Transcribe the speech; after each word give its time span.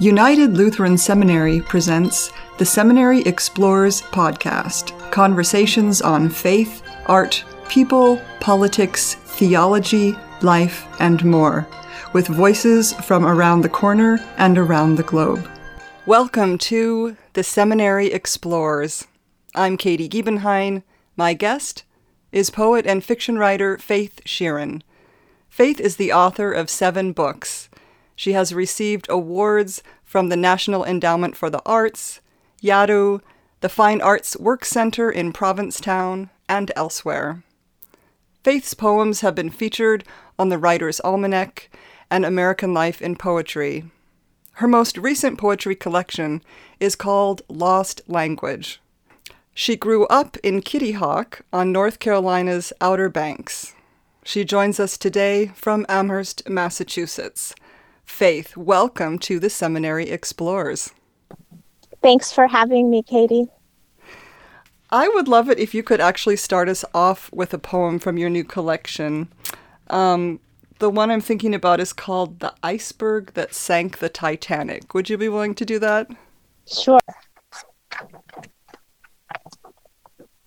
United 0.00 0.56
Lutheran 0.56 0.96
Seminary 0.96 1.60
presents 1.60 2.32
the 2.56 2.64
Seminary 2.64 3.20
Explores 3.24 4.00
podcast 4.00 4.98
conversations 5.10 6.00
on 6.00 6.30
faith, 6.30 6.82
art, 7.04 7.44
people, 7.68 8.18
politics, 8.40 9.16
theology, 9.16 10.16
life, 10.40 10.86
and 11.00 11.22
more, 11.22 11.68
with 12.14 12.28
voices 12.28 12.94
from 12.94 13.26
around 13.26 13.60
the 13.60 13.68
corner 13.68 14.18
and 14.38 14.56
around 14.56 14.94
the 14.94 15.02
globe. 15.02 15.46
Welcome 16.06 16.56
to 16.56 17.18
the 17.34 17.44
Seminary 17.44 18.06
Explores. 18.06 19.06
I'm 19.54 19.76
Katie 19.76 20.08
Giebenhein. 20.08 20.82
My 21.14 21.34
guest 21.34 21.84
is 22.32 22.48
poet 22.48 22.86
and 22.86 23.04
fiction 23.04 23.36
writer 23.36 23.76
Faith 23.76 24.22
Shearin. 24.24 24.80
Faith 25.50 25.78
is 25.78 25.96
the 25.96 26.10
author 26.10 26.50
of 26.52 26.70
seven 26.70 27.12
books. 27.12 27.68
She 28.20 28.34
has 28.34 28.52
received 28.52 29.06
awards 29.08 29.82
from 30.04 30.28
the 30.28 30.36
National 30.36 30.84
Endowment 30.84 31.34
for 31.34 31.48
the 31.48 31.62
Arts, 31.64 32.20
Yaddo, 32.62 33.22
the 33.60 33.68
Fine 33.70 34.02
Arts 34.02 34.36
Work 34.36 34.66
Center 34.66 35.10
in 35.10 35.32
Provincetown, 35.32 36.28
and 36.46 36.70
elsewhere. 36.76 37.42
Faith's 38.44 38.74
poems 38.74 39.22
have 39.22 39.34
been 39.34 39.48
featured 39.48 40.04
on 40.38 40.50
the 40.50 40.58
Writer's 40.58 41.00
Almanac 41.00 41.70
and 42.10 42.26
American 42.26 42.74
Life 42.74 43.00
in 43.00 43.16
Poetry. 43.16 43.84
Her 44.56 44.68
most 44.68 44.98
recent 44.98 45.38
poetry 45.38 45.74
collection 45.74 46.42
is 46.78 46.96
called 46.96 47.40
Lost 47.48 48.02
Language. 48.06 48.82
She 49.54 49.76
grew 49.76 50.06
up 50.08 50.36
in 50.42 50.60
Kitty 50.60 50.92
Hawk 50.92 51.40
on 51.54 51.72
North 51.72 51.98
Carolina's 51.98 52.70
Outer 52.82 53.08
Banks. 53.08 53.74
She 54.24 54.44
joins 54.44 54.78
us 54.78 54.98
today 54.98 55.46
from 55.54 55.86
Amherst, 55.88 56.46
Massachusetts. 56.46 57.54
Faith, 58.10 58.54
welcome 58.54 59.18
to 59.18 59.38
the 59.40 59.48
Seminary 59.48 60.10
Explorers. 60.10 60.90
Thanks 62.02 62.30
for 62.30 62.48
having 62.48 62.90
me, 62.90 63.02
Katie. 63.02 63.46
I 64.90 65.08
would 65.08 65.26
love 65.26 65.48
it 65.48 65.58
if 65.58 65.72
you 65.72 65.82
could 65.82 66.02
actually 66.02 66.36
start 66.36 66.68
us 66.68 66.84
off 66.92 67.32
with 67.32 67.54
a 67.54 67.58
poem 67.58 67.98
from 67.98 68.18
your 68.18 68.28
new 68.28 68.44
collection. 68.44 69.32
Um, 69.88 70.38
the 70.80 70.90
one 70.90 71.10
I'm 71.10 71.22
thinking 71.22 71.54
about 71.54 71.80
is 71.80 71.94
called 71.94 72.40
The 72.40 72.52
Iceberg 72.62 73.32
That 73.34 73.54
Sank 73.54 74.00
the 74.00 74.10
Titanic. 74.10 74.92
Would 74.92 75.08
you 75.08 75.16
be 75.16 75.30
willing 75.30 75.54
to 75.54 75.64
do 75.64 75.78
that? 75.78 76.10
Sure. 76.70 77.00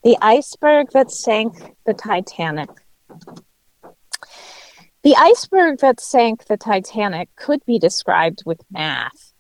The 0.04 0.18
iceberg 0.22 0.92
that 0.92 1.10
sank 1.10 1.76
the 1.88 1.96
Titanic. 1.96 2.70
The 5.04 5.18
iceberg 5.18 5.80
that 5.80 6.00
sank 6.00 6.46
the 6.46 6.56
Titanic 6.56 7.28
could 7.36 7.66
be 7.66 7.78
described 7.78 8.44
with 8.46 8.64
math. 8.72 9.34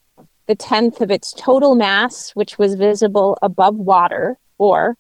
The 0.45 0.56
tenth 0.56 1.00
of 1.00 1.09
its 1.09 1.31
total 1.31 1.73
mass, 1.73 2.31
which 2.31 2.58
was 2.58 2.75
visible 2.75 3.38
above 3.42 3.78
water, 3.78 4.38
or 4.58 4.97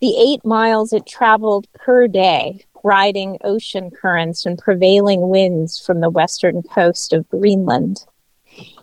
the 0.00 0.16
eight 0.16 0.46
miles 0.46 0.94
it 0.94 1.04
traveled 1.04 1.70
per 1.74 2.08
day, 2.08 2.64
riding 2.82 3.36
ocean 3.44 3.90
currents 3.90 4.46
and 4.46 4.56
prevailing 4.56 5.28
winds 5.28 5.78
from 5.78 6.00
the 6.00 6.08
western 6.08 6.62
coast 6.62 7.12
of 7.12 7.28
Greenland. 7.28 8.06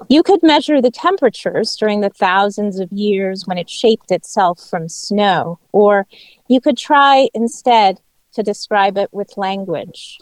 You 0.07 0.21
could 0.21 0.43
measure 0.43 0.79
the 0.79 0.91
temperatures 0.91 1.75
during 1.75 2.01
the 2.01 2.11
thousands 2.11 2.79
of 2.79 2.91
years 2.91 3.47
when 3.47 3.57
it 3.57 3.67
shaped 3.67 4.11
itself 4.11 4.59
from 4.69 4.87
snow, 4.87 5.57
or 5.71 6.05
you 6.47 6.61
could 6.61 6.77
try 6.77 7.29
instead 7.33 7.99
to 8.33 8.43
describe 8.43 8.95
it 8.99 9.09
with 9.11 9.37
language 9.37 10.19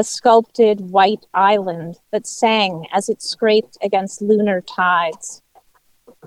a 0.00 0.04
sculpted 0.04 0.80
white 0.80 1.26
island 1.34 1.98
that 2.10 2.26
sang 2.26 2.86
as 2.90 3.10
it 3.10 3.20
scraped 3.20 3.76
against 3.82 4.22
lunar 4.22 4.62
tides. 4.62 5.42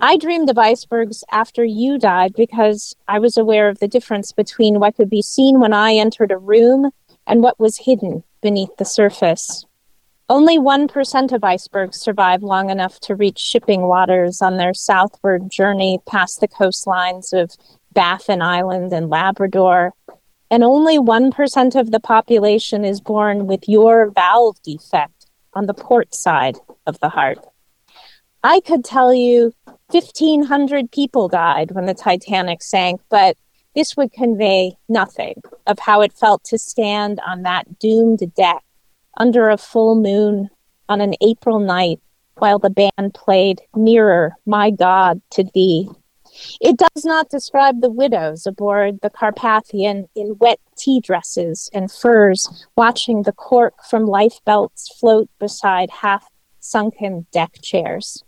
I 0.00 0.16
dreamed 0.16 0.48
of 0.48 0.58
icebergs 0.58 1.24
after 1.32 1.64
you 1.64 1.98
died 1.98 2.34
because 2.36 2.94
I 3.08 3.18
was 3.18 3.36
aware 3.36 3.68
of 3.68 3.80
the 3.80 3.88
difference 3.88 4.30
between 4.30 4.78
what 4.78 4.94
could 4.94 5.10
be 5.10 5.22
seen 5.22 5.58
when 5.58 5.72
I 5.72 5.94
entered 5.94 6.30
a 6.30 6.38
room 6.38 6.92
and 7.26 7.42
what 7.42 7.58
was 7.58 7.78
hidden 7.78 8.22
beneath 8.40 8.76
the 8.76 8.84
surface. 8.84 9.66
Only 10.28 10.56
1% 10.56 11.32
of 11.32 11.42
icebergs 11.42 11.98
survive 11.98 12.44
long 12.44 12.70
enough 12.70 13.00
to 13.00 13.16
reach 13.16 13.40
shipping 13.40 13.82
waters 13.82 14.40
on 14.40 14.56
their 14.56 14.72
southward 14.72 15.50
journey 15.50 15.98
past 16.06 16.40
the 16.40 16.48
coastlines 16.48 17.32
of 17.32 17.56
Baffin 17.92 18.40
Island 18.40 18.92
and 18.92 19.10
Labrador, 19.10 19.94
and 20.50 20.62
only 20.62 20.98
1% 20.98 21.80
of 21.80 21.90
the 21.90 22.00
population 22.00 22.84
is 22.84 23.00
born 23.00 23.46
with 23.46 23.68
your 23.68 24.10
valve 24.10 24.60
defect 24.62 25.26
on 25.54 25.66
the 25.66 25.74
port 25.74 26.14
side 26.14 26.56
of 26.86 26.98
the 27.00 27.08
heart. 27.08 27.38
I 28.42 28.60
could 28.60 28.84
tell 28.84 29.14
you 29.14 29.52
1,500 29.90 30.90
people 30.90 31.28
died 31.28 31.70
when 31.70 31.86
the 31.86 31.94
Titanic 31.94 32.62
sank, 32.62 33.00
but 33.08 33.36
this 33.74 33.96
would 33.96 34.12
convey 34.12 34.76
nothing 34.88 35.34
of 35.66 35.78
how 35.78 36.00
it 36.02 36.12
felt 36.12 36.44
to 36.44 36.58
stand 36.58 37.20
on 37.26 37.42
that 37.42 37.78
doomed 37.78 38.22
deck 38.34 38.62
under 39.16 39.48
a 39.48 39.58
full 39.58 39.94
moon 39.94 40.50
on 40.88 41.00
an 41.00 41.14
April 41.20 41.58
night 41.58 42.00
while 42.36 42.58
the 42.58 42.70
band 42.70 43.14
played 43.14 43.60
Nearer, 43.74 44.34
My 44.44 44.70
God, 44.70 45.20
to 45.30 45.44
Thee 45.54 45.88
it 46.60 46.76
does 46.76 47.04
not 47.04 47.28
describe 47.28 47.80
the 47.80 47.90
widows 47.90 48.46
aboard 48.46 49.00
the 49.02 49.10
Carpathia 49.10 50.06
in 50.14 50.36
wet 50.38 50.60
tea 50.76 51.00
dresses 51.00 51.70
and 51.72 51.90
furs, 51.90 52.66
watching 52.76 53.22
the 53.22 53.32
cork 53.32 53.74
from 53.88 54.06
life 54.06 54.40
belts 54.44 54.88
float 54.98 55.28
beside 55.38 55.90
half 55.90 56.28
sunken 56.60 57.26
deck 57.30 57.58
chairs. 57.62 58.22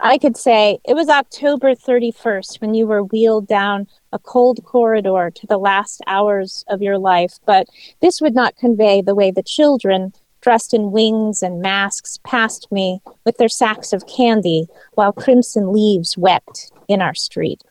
I 0.00 0.18
could 0.18 0.36
say 0.36 0.78
it 0.84 0.94
was 0.94 1.08
October 1.08 1.74
31st 1.74 2.60
when 2.60 2.74
you 2.74 2.86
were 2.86 3.04
wheeled 3.04 3.46
down 3.46 3.86
a 4.12 4.18
cold 4.18 4.62
corridor 4.64 5.30
to 5.34 5.46
the 5.46 5.58
last 5.58 6.02
hours 6.06 6.64
of 6.68 6.82
your 6.82 6.98
life, 6.98 7.38
but 7.46 7.66
this 8.00 8.20
would 8.20 8.34
not 8.34 8.56
convey 8.56 9.00
the 9.00 9.14
way 9.14 9.30
the 9.30 9.42
children 9.42 10.12
dressed 10.40 10.74
in 10.74 10.90
wings 10.90 11.42
and 11.42 11.62
masks, 11.62 12.18
passed 12.24 12.70
me 12.72 13.00
with 13.24 13.36
their 13.38 13.48
sacks 13.48 13.92
of 13.92 14.06
candy 14.06 14.66
while 14.94 15.12
crimson 15.12 15.72
leaves 15.72 16.18
wept 16.18 16.71
in 16.88 17.02
our 17.02 17.14
street. 17.14 17.62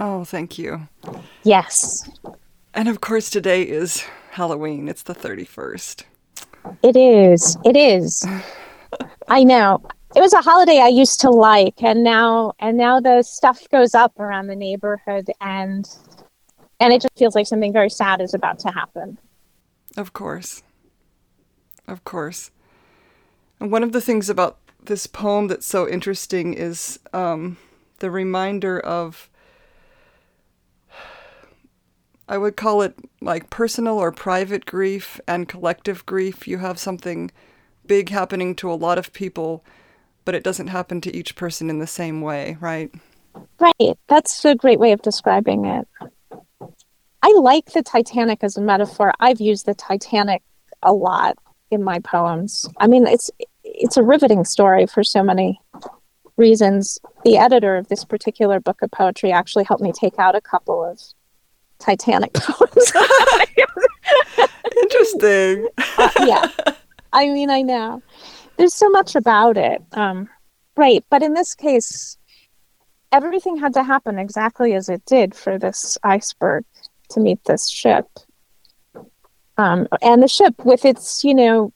Oh, 0.00 0.24
thank 0.24 0.58
you. 0.58 0.88
Yes. 1.42 2.08
And 2.74 2.88
of 2.88 3.00
course, 3.00 3.30
today 3.30 3.62
is 3.62 4.04
Halloween. 4.30 4.88
It's 4.88 5.02
the 5.02 5.14
31st. 5.14 6.04
It 6.82 6.96
is. 6.96 7.56
It 7.64 7.76
is. 7.76 8.26
I 9.28 9.44
know. 9.44 9.82
It 10.14 10.20
was 10.20 10.32
a 10.32 10.42
holiday 10.42 10.78
I 10.78 10.88
used 10.88 11.20
to 11.20 11.30
like 11.30 11.82
and 11.82 12.04
now 12.04 12.52
and 12.58 12.76
now 12.76 13.00
the 13.00 13.22
stuff 13.22 13.66
goes 13.70 13.94
up 13.94 14.18
around 14.20 14.46
the 14.46 14.56
neighborhood 14.56 15.30
and 15.40 15.88
and 16.80 16.92
it 16.92 17.00
just 17.00 17.16
feels 17.16 17.34
like 17.34 17.46
something 17.46 17.72
very 17.72 17.88
sad 17.88 18.20
is 18.20 18.34
about 18.34 18.58
to 18.60 18.70
happen. 18.70 19.16
Of 19.96 20.12
course 20.12 20.62
of 21.86 22.04
course. 22.04 22.50
And 23.60 23.70
one 23.70 23.82
of 23.82 23.92
the 23.92 24.00
things 24.00 24.28
about 24.28 24.58
this 24.84 25.06
poem 25.06 25.48
that's 25.48 25.66
so 25.66 25.88
interesting 25.88 26.54
is 26.54 26.98
um, 27.12 27.56
the 27.98 28.10
reminder 28.10 28.80
of, 28.80 29.28
I 32.28 32.38
would 32.38 32.56
call 32.56 32.82
it 32.82 32.94
like 33.20 33.50
personal 33.50 33.98
or 33.98 34.12
private 34.12 34.66
grief 34.66 35.20
and 35.26 35.48
collective 35.48 36.04
grief. 36.06 36.48
You 36.48 36.58
have 36.58 36.78
something 36.78 37.30
big 37.86 38.08
happening 38.08 38.54
to 38.56 38.72
a 38.72 38.74
lot 38.74 38.98
of 38.98 39.12
people, 39.12 39.64
but 40.24 40.34
it 40.34 40.44
doesn't 40.44 40.68
happen 40.68 41.00
to 41.02 41.14
each 41.14 41.36
person 41.36 41.70
in 41.70 41.78
the 41.78 41.86
same 41.86 42.20
way, 42.20 42.56
right? 42.60 42.90
Right. 43.58 43.98
That's 44.08 44.44
a 44.44 44.54
great 44.54 44.78
way 44.78 44.92
of 44.92 45.02
describing 45.02 45.64
it. 45.64 45.86
I 47.22 47.32
like 47.38 47.72
the 47.72 47.82
Titanic 47.82 48.42
as 48.42 48.56
a 48.56 48.60
metaphor. 48.60 49.12
I've 49.20 49.40
used 49.40 49.66
the 49.66 49.74
Titanic 49.74 50.42
a 50.82 50.92
lot 50.92 51.38
in 51.70 51.82
my 51.82 52.00
poems. 52.00 52.68
I 52.78 52.88
mean, 52.88 53.06
it's 53.06 53.30
it's 53.74 53.96
a 53.96 54.02
riveting 54.02 54.44
story 54.44 54.86
for 54.86 55.02
so 55.02 55.22
many 55.22 55.60
reasons. 56.36 56.98
The 57.24 57.38
editor 57.38 57.76
of 57.76 57.88
this 57.88 58.04
particular 58.04 58.60
book 58.60 58.82
of 58.82 58.90
poetry 58.90 59.32
actually 59.32 59.64
helped 59.64 59.82
me 59.82 59.92
take 59.92 60.18
out 60.18 60.34
a 60.34 60.40
couple 60.40 60.84
of 60.84 61.00
Titanic 61.78 62.32
poems. 62.34 62.92
Interesting. 64.82 65.68
uh, 65.98 66.10
yeah. 66.26 66.48
I 67.12 67.28
mean, 67.28 67.50
I 67.50 67.62
know. 67.62 68.02
There's 68.56 68.74
so 68.74 68.88
much 68.88 69.14
about 69.14 69.56
it. 69.56 69.82
Um, 69.92 70.28
right. 70.76 71.04
But 71.10 71.22
in 71.22 71.34
this 71.34 71.54
case, 71.54 72.16
everything 73.10 73.56
had 73.56 73.74
to 73.74 73.82
happen 73.82 74.18
exactly 74.18 74.74
as 74.74 74.88
it 74.88 75.04
did 75.04 75.34
for 75.34 75.58
this 75.58 75.98
iceberg 76.02 76.64
to 77.10 77.20
meet 77.20 77.44
this 77.44 77.68
ship. 77.68 78.06
Um, 79.58 79.86
and 80.00 80.22
the 80.22 80.28
ship, 80.28 80.64
with 80.64 80.84
its, 80.84 81.22
you 81.22 81.34
know, 81.34 81.72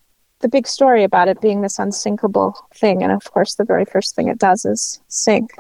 the 0.46 0.50
big 0.50 0.68
story 0.68 1.02
about 1.02 1.26
it 1.26 1.40
being 1.40 1.62
this 1.62 1.76
unsinkable 1.76 2.54
thing, 2.72 3.02
and 3.02 3.10
of 3.10 3.24
course, 3.32 3.56
the 3.56 3.64
very 3.64 3.84
first 3.84 4.14
thing 4.14 4.28
it 4.28 4.38
does 4.38 4.64
is 4.64 5.00
sink. 5.08 5.50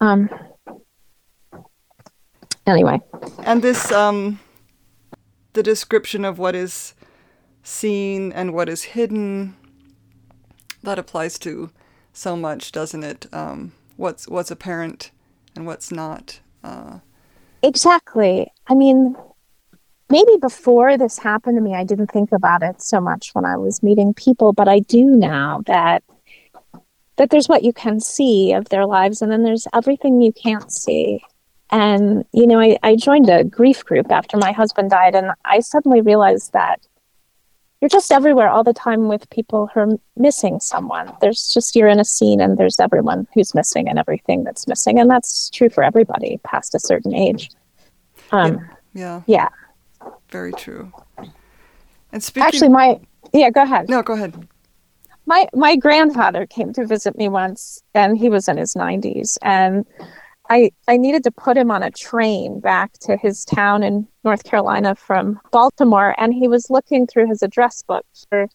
Um, 0.00 0.28
anyway, 2.66 2.98
and 3.44 3.62
this, 3.62 3.92
um, 3.92 4.40
the 5.52 5.62
description 5.62 6.24
of 6.24 6.40
what 6.40 6.56
is 6.56 6.94
seen 7.62 8.32
and 8.32 8.52
what 8.52 8.68
is 8.68 8.82
hidden, 8.82 9.54
that 10.82 10.98
applies 10.98 11.38
to 11.38 11.70
so 12.12 12.34
much, 12.34 12.72
doesn't 12.72 13.04
it? 13.04 13.32
Um, 13.32 13.74
what's 13.96 14.26
what's 14.26 14.50
apparent 14.50 15.12
and 15.54 15.66
what's 15.66 15.92
not. 15.92 16.40
Uh, 16.64 16.98
exactly. 17.62 18.50
I 18.66 18.74
mean, 18.74 19.14
maybe 20.10 20.36
before 20.40 20.96
this 20.96 21.18
happened 21.18 21.56
to 21.56 21.62
me, 21.62 21.74
I 21.74 21.84
didn't 21.84 22.10
think 22.10 22.32
about 22.32 22.62
it 22.62 22.82
so 22.82 23.00
much 23.00 23.30
when 23.32 23.44
I 23.44 23.56
was 23.56 23.82
meeting 23.82 24.14
people, 24.14 24.52
but 24.52 24.68
I 24.68 24.80
do 24.80 25.04
now 25.04 25.62
that 25.66 26.02
that 27.16 27.30
there's 27.30 27.48
what 27.48 27.64
you 27.64 27.72
can 27.72 27.98
see 27.98 28.52
of 28.52 28.68
their 28.68 28.84
lives, 28.84 29.22
and 29.22 29.32
then 29.32 29.42
there's 29.42 29.66
everything 29.72 30.20
you 30.20 30.32
can't 30.32 30.70
see. 30.70 31.22
And 31.70 32.24
you 32.32 32.46
know, 32.46 32.60
I, 32.60 32.78
I 32.82 32.96
joined 32.96 33.28
a 33.28 33.44
grief 33.44 33.84
group 33.84 34.10
after 34.12 34.36
my 34.36 34.52
husband 34.52 34.90
died, 34.90 35.14
and 35.14 35.32
I 35.44 35.60
suddenly 35.60 36.00
realized 36.00 36.52
that 36.52 36.86
you're 37.80 37.88
just 37.88 38.12
everywhere 38.12 38.48
all 38.48 38.64
the 38.64 38.72
time 38.72 39.08
with 39.08 39.28
people 39.30 39.68
who 39.68 39.80
are 39.80 39.88
missing 40.16 40.60
someone. 40.60 41.12
There's 41.20 41.52
just 41.52 41.74
you're 41.76 41.88
in 41.88 42.00
a 42.00 42.04
scene 42.04 42.40
and 42.40 42.56
there's 42.56 42.80
everyone 42.80 43.28
who's 43.34 43.54
missing 43.54 43.88
and 43.88 43.98
everything 43.98 44.44
that's 44.44 44.66
missing, 44.68 44.98
and 44.98 45.10
that's 45.10 45.50
true 45.50 45.68
for 45.68 45.82
everybody 45.82 46.38
past 46.44 46.74
a 46.74 46.80
certain 46.80 47.14
age. 47.14 47.50
Um, 48.30 48.66
yeah. 48.94 49.22
Yeah. 49.26 49.48
Very 50.36 50.52
true. 50.52 50.92
And 52.12 52.22
speaking, 52.22 52.46
actually, 52.46 52.68
my 52.68 53.00
yeah, 53.32 53.48
go 53.48 53.62
ahead. 53.62 53.88
No, 53.88 54.02
go 54.02 54.12
ahead. 54.12 54.46
My 55.24 55.48
my 55.54 55.76
grandfather 55.76 56.44
came 56.44 56.74
to 56.74 56.84
visit 56.84 57.16
me 57.16 57.30
once, 57.30 57.82
and 57.94 58.18
he 58.18 58.28
was 58.28 58.46
in 58.46 58.58
his 58.58 58.74
90s, 58.74 59.38
and 59.40 59.86
I 60.50 60.72
I 60.88 60.98
needed 60.98 61.24
to 61.24 61.30
put 61.30 61.56
him 61.56 61.70
on 61.70 61.82
a 61.82 61.90
train 61.90 62.60
back 62.60 62.92
to 63.06 63.16
his 63.16 63.46
town 63.46 63.82
in 63.82 64.06
North 64.24 64.44
Carolina 64.44 64.94
from 64.94 65.40
Baltimore, 65.52 66.14
and 66.18 66.34
he 66.34 66.48
was 66.48 66.68
looking 66.68 67.06
through 67.06 67.28
his 67.28 67.42
address 67.42 67.80
book 67.80 68.04
for 68.28 68.46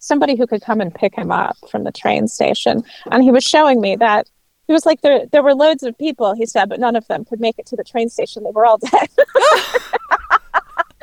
somebody 0.00 0.34
who 0.34 0.48
could 0.48 0.62
come 0.62 0.80
and 0.80 0.92
pick 0.92 1.14
him 1.14 1.30
up 1.30 1.56
from 1.70 1.84
the 1.84 1.92
train 1.92 2.26
station. 2.26 2.82
And 3.12 3.22
he 3.22 3.30
was 3.30 3.44
showing 3.44 3.80
me 3.80 3.94
that 3.94 4.28
he 4.66 4.72
was 4.72 4.84
like, 4.84 5.02
there 5.02 5.26
there 5.26 5.44
were 5.44 5.54
loads 5.54 5.84
of 5.84 5.96
people, 5.96 6.34
he 6.34 6.44
said, 6.44 6.68
but 6.68 6.80
none 6.80 6.96
of 6.96 7.06
them 7.06 7.24
could 7.24 7.38
make 7.38 7.56
it 7.56 7.66
to 7.66 7.76
the 7.76 7.84
train 7.84 8.08
station. 8.08 8.42
They 8.42 8.50
were 8.50 8.66
all 8.66 8.78
dead. 8.78 9.08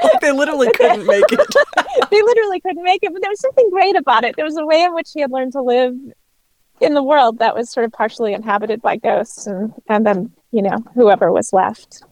like 0.04 0.22
they 0.22 0.32
literally 0.32 0.72
couldn't 0.72 1.06
make 1.06 1.24
it. 1.32 1.56
they 2.12 2.22
literally 2.22 2.60
couldn't 2.62 2.84
make 2.84 3.04
it, 3.04 3.12
but 3.14 3.22
there 3.22 3.32
was 3.32 3.40
something 3.40 3.70
great 3.70 3.96
about 3.96 4.24
it. 4.24 4.36
There 4.36 4.46
was 4.46 4.58
a 4.58 4.66
way 4.66 4.84
in 4.84 4.94
which 4.94 5.10
he 5.14 5.22
had 5.22 5.32
learned 5.32 5.54
to 5.54 5.62
live 5.62 5.96
in 6.80 6.94
the 6.94 7.04
world 7.04 7.40
that 7.40 7.56
was 7.56 7.72
sort 7.72 7.86
of 7.86 7.92
partially 7.92 8.34
inhabited 8.34 8.82
by 8.82 8.98
ghosts 8.98 9.48
and 9.48 9.74
and 9.88 10.06
then 10.06 10.32
you 10.52 10.62
know 10.62 10.78
whoever 10.94 11.32
was 11.32 11.54
left. 11.54 12.04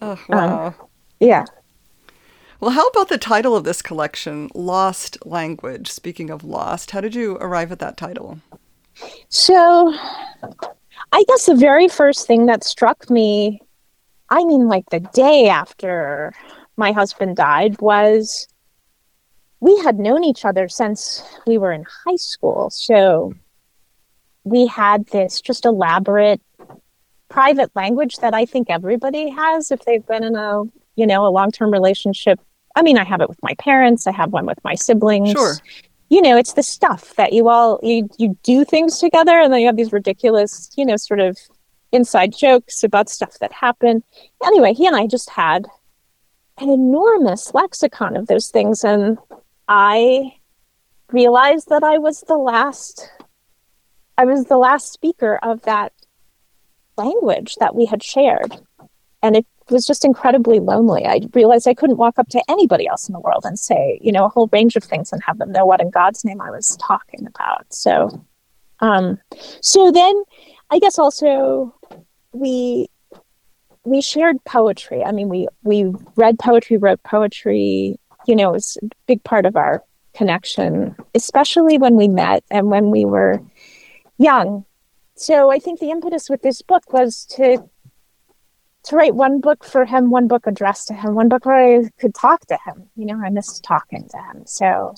Oh 0.00 0.18
wow. 0.28 0.66
um, 0.66 0.74
yeah. 1.20 1.44
Well 2.60 2.70
how 2.70 2.86
about 2.88 3.08
the 3.08 3.18
title 3.18 3.56
of 3.56 3.64
this 3.64 3.82
collection 3.82 4.48
lost 4.54 5.18
language? 5.26 5.90
Speaking 5.90 6.30
of 6.30 6.44
lost 6.44 6.92
how 6.92 7.00
did 7.00 7.14
you 7.14 7.36
arrive 7.40 7.72
at 7.72 7.80
that 7.80 7.96
title? 7.96 8.40
So 9.28 9.94
i 11.12 11.24
guess 11.28 11.46
the 11.46 11.54
very 11.54 11.88
first 11.88 12.26
thing 12.26 12.46
that 12.46 12.64
struck 12.64 13.10
me 13.10 13.60
i 14.30 14.44
mean 14.44 14.68
like 14.68 14.88
the 14.90 15.00
day 15.00 15.48
after 15.48 16.32
my 16.82 16.92
husband 16.92 17.36
died 17.36 17.80
was 17.80 18.48
we 19.60 19.74
had 19.84 19.98
known 19.98 20.24
each 20.24 20.44
other 20.44 20.68
since 20.68 21.22
we 21.46 21.56
were 21.56 21.72
in 21.72 21.84
high 22.04 22.16
school 22.16 22.68
so 22.70 23.32
we 24.44 24.66
had 24.66 25.06
this 25.06 25.40
just 25.40 25.64
elaborate 25.64 26.40
private 27.32 27.70
language 27.74 28.18
that 28.18 28.34
I 28.34 28.44
think 28.44 28.68
everybody 28.68 29.30
has 29.30 29.70
if 29.70 29.80
they've 29.84 30.06
been 30.06 30.22
in 30.22 30.36
a, 30.36 30.64
you 30.96 31.06
know, 31.06 31.26
a 31.26 31.30
long-term 31.30 31.70
relationship. 31.72 32.38
I 32.76 32.82
mean, 32.82 32.98
I 32.98 33.04
have 33.04 33.20
it 33.20 33.28
with 33.28 33.42
my 33.42 33.54
parents, 33.54 34.06
I 34.06 34.12
have 34.12 34.32
one 34.32 34.46
with 34.46 34.62
my 34.64 34.74
siblings. 34.74 35.30
Sure. 35.30 35.56
You 36.10 36.20
know, 36.20 36.36
it's 36.36 36.52
the 36.52 36.62
stuff 36.62 37.16
that 37.16 37.32
you 37.32 37.48
all 37.48 37.80
you 37.82 38.08
you 38.18 38.36
do 38.42 38.66
things 38.66 38.98
together 38.98 39.32
and 39.40 39.50
then 39.50 39.60
you 39.60 39.66
have 39.66 39.76
these 39.76 39.92
ridiculous, 39.92 40.70
you 40.76 40.84
know, 40.84 40.96
sort 40.96 41.20
of 41.20 41.38
inside 41.90 42.36
jokes 42.36 42.82
about 42.82 43.08
stuff 43.08 43.38
that 43.38 43.52
happened. 43.52 44.02
Anyway, 44.44 44.74
he 44.74 44.86
and 44.86 44.96
I 44.96 45.06
just 45.06 45.30
had 45.30 45.66
an 46.58 46.68
enormous 46.68 47.54
lexicon 47.54 48.16
of 48.16 48.26
those 48.26 48.48
things 48.48 48.84
and 48.84 49.18
I 49.68 50.34
realized 51.10 51.68
that 51.68 51.82
I 51.82 51.98
was 51.98 52.22
the 52.22 52.38
last 52.38 53.10
I 54.18 54.24
was 54.24 54.44
the 54.44 54.58
last 54.58 54.92
speaker 54.92 55.38
of 55.42 55.62
that 55.62 55.92
language 56.96 57.56
that 57.56 57.74
we 57.74 57.86
had 57.86 58.02
shared. 58.02 58.60
And 59.22 59.36
it 59.36 59.46
was 59.70 59.86
just 59.86 60.04
incredibly 60.04 60.60
lonely. 60.60 61.06
I 61.06 61.20
realized 61.34 61.66
I 61.66 61.74
couldn't 61.74 61.96
walk 61.96 62.18
up 62.18 62.28
to 62.28 62.42
anybody 62.48 62.86
else 62.86 63.08
in 63.08 63.12
the 63.12 63.20
world 63.20 63.44
and 63.44 63.58
say, 63.58 63.98
you 64.02 64.12
know, 64.12 64.26
a 64.26 64.28
whole 64.28 64.48
range 64.52 64.76
of 64.76 64.84
things 64.84 65.12
and 65.12 65.22
have 65.24 65.38
them 65.38 65.52
know 65.52 65.64
what 65.64 65.80
in 65.80 65.90
God's 65.90 66.24
name 66.24 66.40
I 66.40 66.50
was 66.50 66.76
talking 66.76 67.26
about. 67.26 67.72
So, 67.72 68.24
um, 68.80 69.18
so 69.60 69.90
then 69.90 70.22
I 70.70 70.78
guess 70.78 70.98
also 70.98 71.74
we 72.32 72.88
we 73.84 74.00
shared 74.00 74.42
poetry. 74.44 75.02
I 75.02 75.12
mean, 75.12 75.28
we 75.28 75.48
we 75.62 75.92
read 76.16 76.38
poetry, 76.38 76.76
wrote 76.76 77.02
poetry. 77.02 77.98
You 78.26 78.36
know, 78.36 78.50
it 78.50 78.52
was 78.52 78.78
a 78.82 78.88
big 79.06 79.22
part 79.24 79.46
of 79.46 79.56
our 79.56 79.82
connection, 80.14 80.94
especially 81.14 81.78
when 81.78 81.96
we 81.96 82.08
met 82.08 82.44
and 82.50 82.68
when 82.68 82.90
we 82.90 83.04
were 83.04 83.40
young. 84.18 84.64
So 85.14 85.50
I 85.50 85.58
think 85.58 85.80
the 85.80 85.90
impetus 85.90 86.30
with 86.30 86.42
this 86.42 86.62
book 86.62 86.92
was 86.92 87.24
to 87.36 87.68
to 88.84 88.96
write 88.96 89.14
one 89.14 89.40
book 89.40 89.64
for 89.64 89.84
him, 89.84 90.10
one 90.10 90.26
book 90.26 90.46
addressed 90.46 90.88
to 90.88 90.94
him, 90.94 91.14
one 91.14 91.28
book 91.28 91.46
where 91.46 91.80
I 91.80 91.88
could 91.98 92.14
talk 92.14 92.46
to 92.46 92.58
him. 92.66 92.88
You 92.96 93.06
know, 93.06 93.20
I 93.24 93.30
missed 93.30 93.62
talking 93.62 94.08
to 94.08 94.18
him. 94.18 94.42
So 94.46 94.94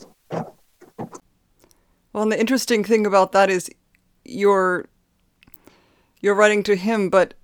Well, 2.13 2.23
and 2.23 2.33
the 2.33 2.41
interesting 2.41 2.85
thing 2.85 3.07
about 3.07 3.33
that 3.33 3.51
is 3.51 3.71
you're 4.25 4.89
you're 6.21 6.35
writing 6.35 6.63
to 6.65 6.77
him, 6.77 7.11
but 7.11 7.35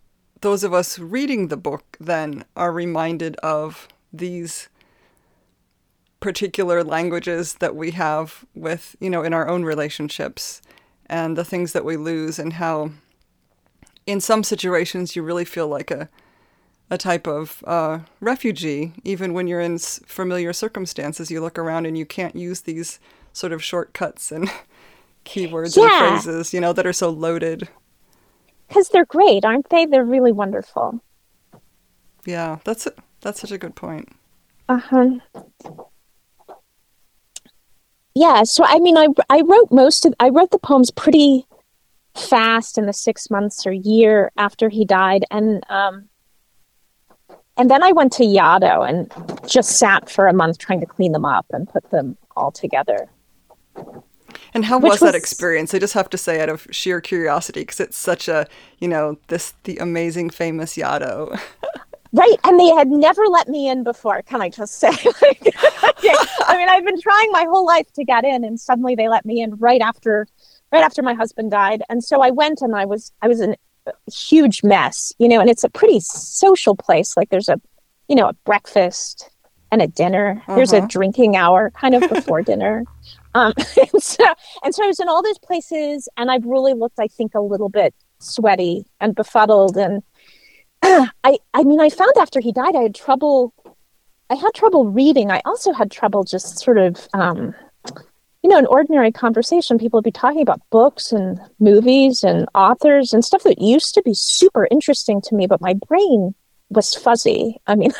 those 0.40 0.64
of 0.64 0.72
us 0.72 0.98
reading 0.98 1.48
the 1.48 1.56
book 1.56 1.96
then 2.00 2.44
are 2.56 2.72
reminded 2.72 3.36
of 3.36 3.88
these 4.12 4.68
particular 6.20 6.84
languages 6.84 7.54
that 7.54 7.74
we 7.74 7.92
have 7.92 8.44
with, 8.54 8.96
you 9.00 9.08
know, 9.08 9.22
in 9.22 9.32
our 9.32 9.48
own 9.48 9.64
relationships 9.64 10.60
and 11.06 11.36
the 11.36 11.44
things 11.44 11.72
that 11.72 11.84
we 11.84 11.96
lose 11.96 12.38
and 12.38 12.54
how 12.54 12.90
in 14.06 14.20
some 14.20 14.42
situations 14.44 15.16
you 15.16 15.22
really 15.22 15.44
feel 15.44 15.68
like 15.68 15.90
a 15.90 16.08
a 16.92 16.98
type 16.98 17.26
of 17.28 17.62
uh, 17.66 18.00
refugee 18.20 18.92
even 19.04 19.32
when 19.32 19.46
you're 19.46 19.60
in 19.60 19.78
familiar 19.78 20.52
circumstances 20.52 21.30
you 21.30 21.40
look 21.40 21.56
around 21.58 21.86
and 21.86 21.96
you 21.96 22.04
can't 22.04 22.34
use 22.34 22.62
these 22.62 22.98
sort 23.32 23.52
of 23.52 23.62
shortcuts 23.62 24.32
and 24.32 24.50
keywords 25.24 25.76
yeah. 25.76 25.84
and 25.84 26.22
phrases 26.22 26.52
you 26.52 26.60
know 26.60 26.72
that 26.72 26.86
are 26.86 26.92
so 26.92 27.08
loaded 27.08 27.68
because 28.70 28.88
they're 28.88 29.04
great 29.04 29.44
aren't 29.44 29.68
they? 29.68 29.84
They're 29.84 30.04
really 30.04 30.32
wonderful. 30.32 31.02
Yeah 32.24 32.58
that's 32.64 32.86
a, 32.86 32.92
that's 33.20 33.40
such 33.40 33.50
a 33.50 33.58
good 33.58 33.74
point. 33.74 34.08
Uh-huh. 34.68 35.18
Yeah 38.14 38.44
so 38.44 38.64
i 38.64 38.78
mean 38.78 38.96
i 38.96 39.08
i 39.28 39.40
wrote 39.42 39.70
most 39.72 40.06
of 40.06 40.14
i 40.20 40.28
wrote 40.28 40.52
the 40.52 40.58
poems 40.58 40.90
pretty 40.90 41.46
fast 42.14 42.78
in 42.78 42.86
the 42.86 42.92
six 42.92 43.30
months 43.30 43.66
or 43.66 43.72
year 43.72 44.30
after 44.36 44.68
he 44.68 44.84
died 44.84 45.24
and 45.30 45.64
um 45.68 46.08
and 47.56 47.70
then 47.70 47.82
i 47.82 47.92
went 47.92 48.12
to 48.12 48.24
yaddo 48.24 48.88
and 48.88 49.12
just 49.48 49.78
sat 49.78 50.10
for 50.10 50.26
a 50.26 50.32
month 50.32 50.58
trying 50.58 50.80
to 50.80 50.86
clean 50.86 51.12
them 51.12 51.24
up 51.24 51.46
and 51.50 51.68
put 51.68 51.88
them 51.90 52.16
all 52.36 52.50
together 52.50 53.08
and 54.54 54.64
how 54.64 54.78
was, 54.78 54.92
was, 54.92 55.00
that 55.00 55.14
experience? 55.14 55.74
I 55.74 55.78
just 55.78 55.94
have 55.94 56.10
to 56.10 56.18
say, 56.18 56.40
out 56.40 56.48
of 56.48 56.66
sheer 56.70 57.00
curiosity, 57.00 57.60
because 57.60 57.80
it's 57.80 57.96
such 57.96 58.28
a, 58.28 58.46
you 58.78 58.88
know, 58.88 59.18
this 59.28 59.54
the 59.64 59.78
amazing, 59.78 60.30
famous 60.30 60.76
Yaddo. 60.76 61.40
Right. 62.12 62.36
And 62.42 62.58
they 62.58 62.68
had 62.70 62.88
never 62.88 63.24
let 63.26 63.48
me 63.48 63.68
in 63.68 63.84
before, 63.84 64.22
can 64.22 64.42
I 64.42 64.48
just 64.48 64.80
say? 64.80 64.88
like, 65.22 65.54
I 66.42 66.56
mean, 66.56 66.68
I've 66.68 66.84
been 66.84 67.00
trying 67.00 67.30
my 67.30 67.44
whole 67.48 67.64
life 67.64 67.86
to 67.92 68.04
get 68.04 68.24
in 68.24 68.42
and 68.42 68.58
suddenly 68.58 68.96
they 68.96 69.08
let 69.08 69.24
me 69.24 69.40
in 69.40 69.54
right 69.56 69.80
after 69.80 70.26
right 70.72 70.82
after 70.82 71.02
my 71.02 71.14
husband 71.14 71.52
died. 71.52 71.82
And 71.88 72.02
so 72.02 72.20
I 72.20 72.30
went 72.30 72.62
and 72.62 72.74
I 72.74 72.84
was 72.84 73.12
I 73.22 73.28
was 73.28 73.40
in 73.40 73.56
a 73.86 73.92
huge 74.10 74.64
mess, 74.64 75.12
you 75.18 75.28
know, 75.28 75.40
and 75.40 75.48
it's 75.48 75.62
a 75.62 75.68
pretty 75.68 76.00
social 76.00 76.74
place. 76.74 77.16
Like 77.16 77.30
there's 77.30 77.48
a 77.48 77.60
you 78.08 78.16
know, 78.16 78.28
a 78.28 78.32
breakfast 78.44 79.30
and 79.70 79.80
a 79.80 79.86
dinner. 79.86 80.42
Uh-huh. 80.42 80.56
There's 80.56 80.72
a 80.72 80.78
uh-huh. 80.78 80.88
drinking 80.90 81.36
hour 81.36 81.70
kind 81.70 81.94
of 81.94 82.08
before 82.10 82.42
dinner. 82.42 82.84
Um, 83.34 83.52
and 83.92 84.02
so 84.02 84.24
and 84.64 84.74
so 84.74 84.84
I 84.84 84.86
was 84.86 85.00
in 85.00 85.08
all 85.08 85.22
those 85.22 85.38
places 85.38 86.08
and 86.16 86.30
I've 86.30 86.44
really 86.44 86.74
looked, 86.74 86.98
I 86.98 87.08
think, 87.08 87.34
a 87.34 87.40
little 87.40 87.68
bit 87.68 87.94
sweaty 88.18 88.84
and 89.00 89.14
befuddled 89.14 89.76
and 89.76 90.02
I 90.82 91.38
I 91.54 91.62
mean 91.64 91.80
I 91.80 91.90
found 91.90 92.12
after 92.20 92.40
he 92.40 92.52
died 92.52 92.76
I 92.76 92.82
had 92.82 92.94
trouble 92.94 93.54
I 94.28 94.34
had 94.34 94.54
trouble 94.54 94.86
reading. 94.86 95.30
I 95.30 95.42
also 95.44 95.72
had 95.72 95.90
trouble 95.90 96.24
just 96.24 96.58
sort 96.58 96.78
of 96.78 97.08
um, 97.14 97.54
you 98.42 98.48
know, 98.48 98.58
in 98.58 98.66
ordinary 98.66 99.12
conversation, 99.12 99.78
people 99.78 99.98
would 99.98 100.04
be 100.04 100.10
talking 100.10 100.40
about 100.40 100.62
books 100.70 101.12
and 101.12 101.38
movies 101.58 102.24
and 102.24 102.46
authors 102.54 103.12
and 103.12 103.24
stuff 103.24 103.42
that 103.42 103.60
used 103.60 103.94
to 103.94 104.02
be 104.02 104.14
super 104.14 104.66
interesting 104.70 105.20
to 105.22 105.34
me, 105.34 105.46
but 105.46 105.60
my 105.60 105.74
brain 105.74 106.34
was 106.70 106.94
fuzzy. 106.94 107.60
I 107.66 107.74
mean, 107.74 107.92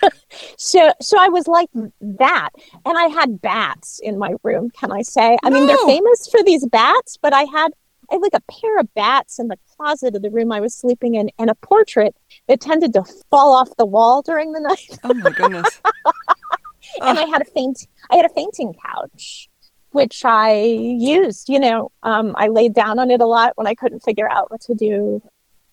so 0.58 0.92
so 1.00 1.16
I 1.18 1.28
was 1.28 1.46
like 1.46 1.70
that, 2.00 2.50
and 2.84 2.98
I 2.98 3.06
had 3.06 3.40
bats 3.40 4.00
in 4.02 4.18
my 4.18 4.34
room. 4.42 4.70
Can 4.70 4.92
I 4.92 5.02
say? 5.02 5.38
I 5.42 5.48
no. 5.48 5.58
mean, 5.58 5.66
they're 5.66 5.86
famous 5.86 6.28
for 6.28 6.42
these 6.42 6.66
bats, 6.66 7.16
but 7.20 7.32
I 7.32 7.44
had 7.44 7.72
I 8.10 8.14
had 8.14 8.22
like 8.22 8.34
a 8.34 8.52
pair 8.52 8.78
of 8.78 8.92
bats 8.94 9.38
in 9.38 9.48
the 9.48 9.58
closet 9.76 10.16
of 10.16 10.22
the 10.22 10.30
room 10.30 10.52
I 10.52 10.60
was 10.60 10.74
sleeping 10.74 11.14
in, 11.14 11.30
and 11.38 11.48
a 11.48 11.54
portrait 11.54 12.16
that 12.48 12.60
tended 12.60 12.92
to 12.94 13.04
fall 13.30 13.54
off 13.54 13.70
the 13.76 13.86
wall 13.86 14.22
during 14.22 14.52
the 14.52 14.60
night. 14.68 14.98
Oh 15.04 15.14
my 15.14 15.30
goodness! 15.30 15.80
and 17.00 17.18
I 17.18 17.24
had 17.24 17.42
a 17.42 17.46
faint, 17.46 17.86
I 18.10 18.16
had 18.16 18.26
a 18.26 18.34
fainting 18.34 18.74
couch, 18.84 19.48
which 19.90 20.24
I 20.24 20.54
used. 20.54 21.48
You 21.48 21.60
know, 21.60 21.92
um, 22.02 22.34
I 22.36 22.48
laid 22.48 22.74
down 22.74 22.98
on 22.98 23.10
it 23.10 23.20
a 23.20 23.26
lot 23.26 23.52
when 23.54 23.68
I 23.68 23.74
couldn't 23.74 24.00
figure 24.00 24.28
out 24.28 24.50
what 24.50 24.60
to 24.62 24.74
do 24.74 25.22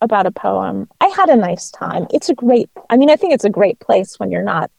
about 0.04 0.28
a 0.28 0.32
poem. 0.32 0.88
I 1.02 1.08
had 1.08 1.30
a 1.30 1.36
nice 1.36 1.72
time. 1.72 2.06
It's 2.12 2.30
a 2.30 2.36
great. 2.36 2.70
I 2.90 2.98
mean, 2.98 3.10
I 3.10 3.16
think 3.16 3.34
it's 3.34 3.46
a 3.46 3.50
great 3.50 3.80
place 3.80 4.20
when 4.20 4.30
you're 4.32 4.44
not, 4.44 4.70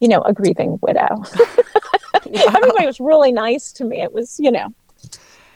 you 0.00 0.08
know, 0.08 0.20
a 0.22 0.32
grieving 0.32 0.78
widow. 0.82 1.08
Everybody 2.34 2.86
was 2.86 3.00
really 3.00 3.32
nice 3.32 3.72
to 3.74 3.84
me. 3.84 4.02
It 4.02 4.12
was, 4.12 4.38
you 4.38 4.50
know. 4.50 4.74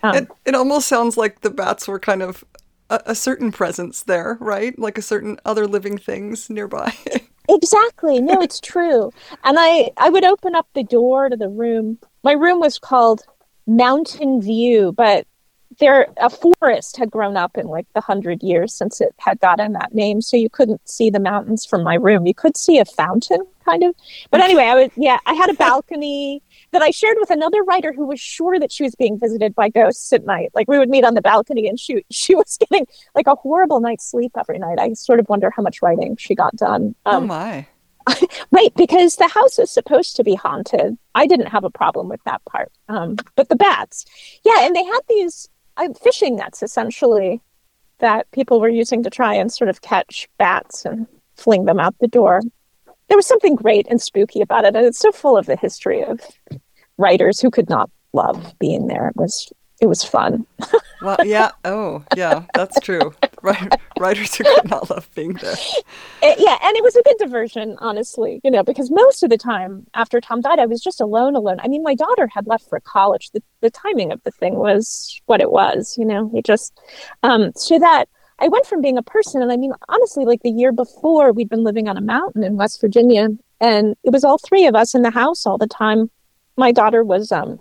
Um, 0.03 0.15
it, 0.15 0.29
it 0.47 0.55
almost 0.55 0.89
sounds 0.89 1.17
like 1.17 1.41
the 1.41 1.51
bats 1.51 1.89
were 1.89 1.99
kind 1.99 2.23
of 2.23 2.45
a, 2.89 3.01
a 3.07 3.15
certain 3.15 3.51
presence 3.51 4.05
there, 4.05 4.39
right? 4.41 4.79
Like 4.79 4.97
a 4.97 5.03
certain 5.03 5.39
other 5.45 5.67
living 5.67 5.99
things 5.99 6.49
nearby. 6.49 6.95
exactly. 7.49 8.21
No, 8.21 8.41
it's 8.41 8.61
true. 8.61 9.11
And 9.43 9.57
I, 9.59 9.91
I 9.97 10.09
would 10.09 10.25
open 10.25 10.55
up 10.55 10.69
the 10.75 10.85
door 10.85 11.29
to 11.29 11.37
the 11.37 11.49
room. 11.49 11.99
My 12.23 12.33
room 12.33 12.61
was 12.61 12.79
called 12.79 13.23
Mountain 13.67 14.43
View, 14.43 14.93
but 14.93 15.27
there 15.79 16.07
a 16.17 16.31
forest 16.31 16.97
had 16.97 17.11
grown 17.11 17.37
up 17.37 17.59
in 17.59 17.67
like 17.67 17.87
the 17.95 18.01
hundred 18.01 18.43
years 18.43 18.73
since 18.73 19.01
it 19.01 19.15
had 19.19 19.39
gotten 19.41 19.73
that 19.73 19.95
name 19.95 20.21
so 20.21 20.37
you 20.37 20.49
couldn't 20.49 20.89
see 20.89 21.11
the 21.11 21.21
mountains 21.21 21.65
from 21.67 21.83
my 21.83 21.95
room. 21.95 22.27
You 22.27 22.35
could 22.35 22.57
see 22.57 22.79
a 22.79 22.85
fountain 22.85 23.43
kind 23.65 23.83
of. 23.83 23.95
But 24.31 24.41
anyway 24.41 24.65
i 24.65 24.75
was 24.75 24.91
yeah 24.97 25.19
i 25.27 25.35
had 25.35 25.51
a 25.51 25.55
balcony 25.55 26.43
that 26.73 26.83
i 26.83 26.91
shared 26.91 27.17
with 27.21 27.31
another 27.31 27.63
writer 27.63 27.93
who 27.93 28.07
was 28.07 28.21
sure 28.21 28.59
that 28.59 28.73
she 28.73 28.85
was 28.85 28.95
being 28.95 29.19
visited 29.19 29.55
by 29.55 29.69
ghosts 29.69 30.13
at 30.13 30.25
night. 30.25 30.51
Like 30.55 30.69
we 30.69 30.79
would 30.79 30.89
meet 30.89 31.05
on 31.05 31.15
the 31.15 31.23
balcony 31.23 31.69
and 31.69 31.79
she 31.79 32.05
she 32.11 32.35
was 32.35 32.57
getting 32.61 32.87
like 33.15 33.27
a 33.27 33.35
horrible 33.35 33.81
night's 33.81 34.09
sleep 34.11 34.33
every 34.39 34.59
night. 34.59 34.79
I 34.79 34.93
sort 34.95 35.21
of 35.21 35.29
wonder 35.29 35.51
how 35.51 35.63
much 35.63 35.83
writing 35.83 36.17
she 36.17 36.35
got 36.35 36.57
done. 36.57 36.95
Um, 37.05 37.25
oh 37.25 37.27
my. 37.27 37.67
Right 38.53 38.73
because 38.77 39.17
the 39.17 39.27
house 39.27 39.59
is 39.59 39.71
supposed 39.71 40.15
to 40.17 40.25
be 40.25 40.37
haunted. 40.37 40.97
I 41.17 41.27
didn't 41.27 41.49
have 41.49 41.65
a 41.65 41.71
problem 41.71 42.09
with 42.09 42.23
that 42.25 42.41
part 42.45 42.71
um, 42.89 43.17
but 43.35 43.49
the 43.49 43.57
bats. 43.57 44.07
Yeah 44.45 44.65
and 44.65 44.75
they 44.75 44.85
had 44.85 45.01
these 45.09 45.49
uh, 45.77 45.89
fishing 46.03 46.37
nets 46.37 46.63
essentially 46.63 47.41
that 47.99 48.31
people 48.31 48.61
were 48.61 48.69
using 48.69 49.03
to 49.03 49.11
try 49.11 49.35
and 49.35 49.53
sort 49.53 49.71
of 49.71 49.81
catch 49.81 50.29
bats 50.39 50.85
and 50.85 51.07
fling 51.37 51.65
them 51.65 51.81
out 51.81 51.95
the 51.99 52.09
door. 52.09 52.43
There 53.09 53.17
was 53.17 53.27
something 53.27 53.55
great 53.55 53.87
and 53.89 54.03
spooky 54.03 54.41
about 54.41 54.65
it, 54.65 54.75
and 54.75 54.85
it's 54.85 54.99
so 54.99 55.13
full 55.13 55.37
of 55.37 55.47
the 55.47 55.57
history 55.57 56.03
of 56.03 56.21
writers 56.99 57.41
who 57.41 57.51
could 57.51 57.71
not 57.71 57.91
love 58.13 58.55
being 58.59 58.87
there. 58.89 59.09
It 59.09 59.17
was 59.17 59.51
it 59.81 59.87
was 59.87 60.03
fun. 60.03 60.47
well, 61.03 61.19
yeah. 61.25 61.53
Oh, 61.65 62.05
yeah, 62.17 62.45
that's 62.55 62.81
true. 62.81 63.15
Writers 63.99 64.35
who 64.35 64.45
could 64.45 64.71
not 64.71 64.91
love 64.91 65.09
being 65.15 65.35
there. 65.35 65.55
It, 66.23 66.39
yeah, 66.39 66.59
and 66.63 66.77
it 66.77 66.83
was 66.83 66.97
a 66.97 67.03
good 67.03 67.17
diversion, 67.19 67.77
honestly. 67.81 68.41
You 68.45 68.51
know, 68.51 68.63
because 68.63 68.91
most 68.91 69.23
of 69.23 69.31
the 69.31 69.39
time 69.39 69.87
after 69.95 70.21
Tom 70.21 70.41
died, 70.41 70.59
I 70.59 70.67
was 70.67 70.81
just 70.81 71.01
alone, 71.01 71.35
alone. 71.37 71.59
I 71.61 71.69
mean, 71.69 71.83
my 71.83 71.95
daughter 71.95 72.29
had 72.33 72.47
left 72.47 72.69
for 72.69 72.81
college. 72.81 73.31
The 73.31 73.43
the 73.61 73.71
timing 73.71 74.13
of 74.13 74.23
the 74.25 74.31
thing 74.31 74.57
was 74.57 75.21
what 75.27 75.41
it 75.41 75.51
was. 75.51 75.97
You 75.99 76.05
know, 76.05 76.31
it 76.35 76.45
just 76.45 76.79
um, 77.23 77.53
so 77.57 77.79
that 77.79 78.07
I 78.39 78.49
went 78.49 78.67
from 78.67 78.83
being 78.83 78.99
a 78.99 79.03
person, 79.03 79.43
and 79.43 79.51
I 79.51 79.57
mean, 79.57 79.73
honestly, 79.89 80.25
like 80.25 80.43
the 80.43 80.51
year 80.51 80.73
before, 80.73 81.33
we'd 81.33 81.49
been 81.49 81.65
living 81.65 81.89
on 81.89 81.97
a 81.97 82.03
mountain 82.03 82.45
in 82.45 82.57
West 82.57 82.81
Virginia, 82.81 83.29
and 83.61 83.97
it 84.05 84.13
was 84.13 84.25
all 84.25 84.39
three 84.39 84.67
of 84.67 84.75
us 84.75 84.95
in 84.95 85.03
the 85.03 85.11
house 85.11 85.47
all 85.47 85.59
the 85.59 85.67
time. 85.67 86.11
My 86.57 86.73
daughter 86.73 87.03
was 87.03 87.33
um, 87.33 87.61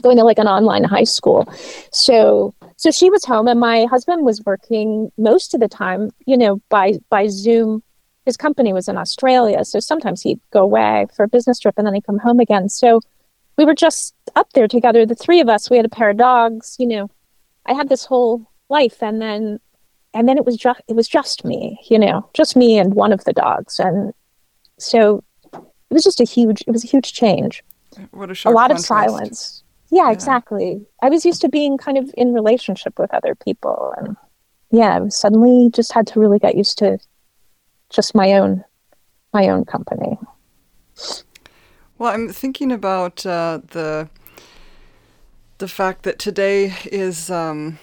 going 0.00 0.16
to 0.16 0.24
like 0.24 0.38
an 0.38 0.48
online 0.48 0.84
high 0.84 1.04
school. 1.04 1.52
So 1.92 2.54
so 2.80 2.90
she 2.90 3.10
was 3.10 3.26
home 3.26 3.46
and 3.46 3.60
my 3.60 3.84
husband 3.84 4.24
was 4.24 4.42
working 4.46 5.12
most 5.18 5.52
of 5.52 5.60
the 5.60 5.68
time, 5.68 6.10
you 6.26 6.36
know, 6.36 6.62
by 6.70 6.98
by 7.10 7.28
Zoom. 7.28 7.82
His 8.24 8.38
company 8.38 8.72
was 8.72 8.88
in 8.88 8.96
Australia, 8.96 9.64
so 9.64 9.80
sometimes 9.80 10.22
he'd 10.22 10.40
go 10.50 10.60
away 10.60 11.06
for 11.14 11.24
a 11.24 11.28
business 11.28 11.58
trip 11.58 11.74
and 11.76 11.86
then 11.86 11.94
he'd 11.94 12.06
come 12.06 12.18
home 12.18 12.40
again. 12.40 12.68
So 12.68 13.00
we 13.56 13.66
were 13.66 13.74
just 13.74 14.14
up 14.34 14.50
there 14.54 14.66
together, 14.66 15.04
the 15.04 15.14
three 15.14 15.40
of 15.40 15.48
us. 15.50 15.68
We 15.68 15.76
had 15.76 15.84
a 15.84 15.90
pair 15.90 16.10
of 16.10 16.16
dogs, 16.16 16.76
you 16.78 16.86
know. 16.86 17.10
I 17.66 17.74
had 17.74 17.90
this 17.90 18.06
whole 18.06 18.50
life 18.70 19.02
and 19.02 19.20
then 19.20 19.60
and 20.14 20.26
then 20.26 20.38
it 20.38 20.46
was 20.46 20.56
just 20.56 20.80
it 20.88 20.94
was 20.94 21.06
just 21.06 21.44
me, 21.44 21.78
you 21.90 21.98
know, 21.98 22.30
just 22.32 22.56
me 22.56 22.78
and 22.78 22.94
one 22.94 23.12
of 23.12 23.24
the 23.24 23.34
dogs. 23.34 23.78
And 23.78 24.14
so 24.78 25.22
it 25.52 25.62
was 25.90 26.04
just 26.04 26.20
a 26.20 26.24
huge 26.24 26.62
it 26.62 26.70
was 26.70 26.84
a 26.84 26.88
huge 26.88 27.12
change. 27.12 27.62
What 28.12 28.30
a, 28.30 28.34
shock. 28.34 28.52
a 28.52 28.54
lot 28.54 28.70
contrast. 28.70 28.84
of 28.84 28.86
silence 28.86 29.64
yeah, 29.90 30.06
yeah, 30.06 30.12
exactly. 30.12 30.86
I 31.02 31.08
was 31.08 31.24
used 31.24 31.40
to 31.42 31.48
being 31.48 31.78
kind 31.78 31.98
of 31.98 32.12
in 32.16 32.32
relationship 32.32 32.98
with 32.98 33.12
other 33.12 33.34
people, 33.34 33.94
and 33.98 34.16
yeah, 34.70 35.08
suddenly 35.08 35.70
just 35.72 35.92
had 35.92 36.06
to 36.08 36.20
really 36.20 36.38
get 36.38 36.56
used 36.56 36.78
to 36.78 36.98
just 37.90 38.14
my 38.14 38.32
own 38.34 38.64
my 39.32 39.48
own 39.48 39.64
company. 39.64 40.18
Well, 41.98 42.12
I'm 42.12 42.30
thinking 42.30 42.72
about 42.72 43.26
uh, 43.26 43.60
the 43.70 44.08
the 45.58 45.68
fact 45.68 46.04
that 46.04 46.18
today 46.18 46.74
is 46.90 47.30
um, 47.30 47.78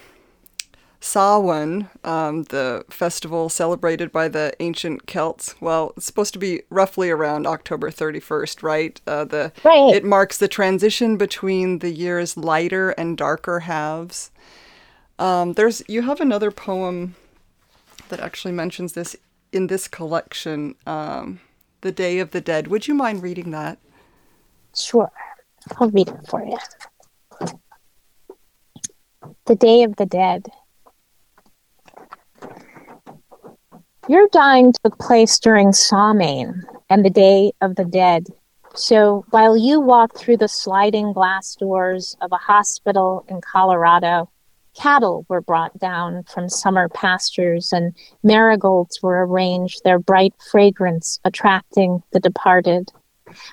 Samhain, 0.99 1.89
um, 2.03 2.43
the 2.43 2.83
festival 2.89 3.49
celebrated 3.49 4.11
by 4.11 4.27
the 4.27 4.53
ancient 4.59 5.05
Celts. 5.05 5.55
Well, 5.61 5.93
it's 5.95 6.05
supposed 6.05 6.33
to 6.33 6.39
be 6.39 6.63
roughly 6.69 7.09
around 7.09 7.45
October 7.45 7.91
31st, 7.91 8.63
right? 8.63 8.99
Uh, 9.05 9.25
the 9.25 9.51
right. 9.63 9.93
It 9.93 10.03
marks 10.03 10.37
the 10.37 10.47
transition 10.47 11.17
between 11.17 11.79
the 11.79 11.91
year's 11.91 12.35
lighter 12.35 12.91
and 12.91 13.17
darker 13.17 13.61
halves. 13.61 14.31
Um, 15.19 15.53
there's 15.53 15.83
you 15.87 16.01
have 16.03 16.19
another 16.19 16.51
poem 16.51 17.15
that 18.09 18.19
actually 18.19 18.53
mentions 18.53 18.93
this 18.93 19.15
in 19.51 19.67
this 19.67 19.87
collection, 19.87 20.75
um, 20.85 21.39
"The 21.81 21.91
Day 21.91 22.19
of 22.19 22.31
the 22.31 22.41
Dead." 22.41 22.67
Would 22.67 22.87
you 22.87 22.93
mind 22.95 23.21
reading 23.21 23.51
that? 23.51 23.77
Sure, 24.75 25.11
I'll 25.77 25.89
read 25.89 26.09
it 26.09 26.27
for 26.27 26.43
you. 26.43 26.57
The 29.45 29.55
Day 29.55 29.83
of 29.83 29.95
the 29.95 30.05
Dead. 30.05 30.47
Your 34.09 34.29
dying 34.29 34.73
took 34.83 34.97
place 34.99 35.37
during 35.37 35.73
Samhain 35.73 36.63
and 36.89 37.03
the 37.03 37.09
Day 37.09 37.51
of 37.59 37.75
the 37.75 37.83
Dead. 37.83 38.27
So 38.73 39.25
while 39.31 39.57
you 39.57 39.81
walked 39.81 40.17
through 40.17 40.37
the 40.37 40.47
sliding 40.47 41.11
glass 41.11 41.55
doors 41.55 42.15
of 42.21 42.31
a 42.31 42.37
hospital 42.37 43.25
in 43.27 43.41
Colorado, 43.41 44.29
cattle 44.77 45.25
were 45.27 45.41
brought 45.41 45.77
down 45.77 46.23
from 46.23 46.47
summer 46.47 46.87
pastures 46.87 47.73
and 47.73 47.93
marigolds 48.23 49.03
were 49.03 49.27
arranged, 49.27 49.83
their 49.83 49.99
bright 49.99 50.33
fragrance 50.51 51.19
attracting 51.25 52.01
the 52.13 52.21
departed. 52.21 52.89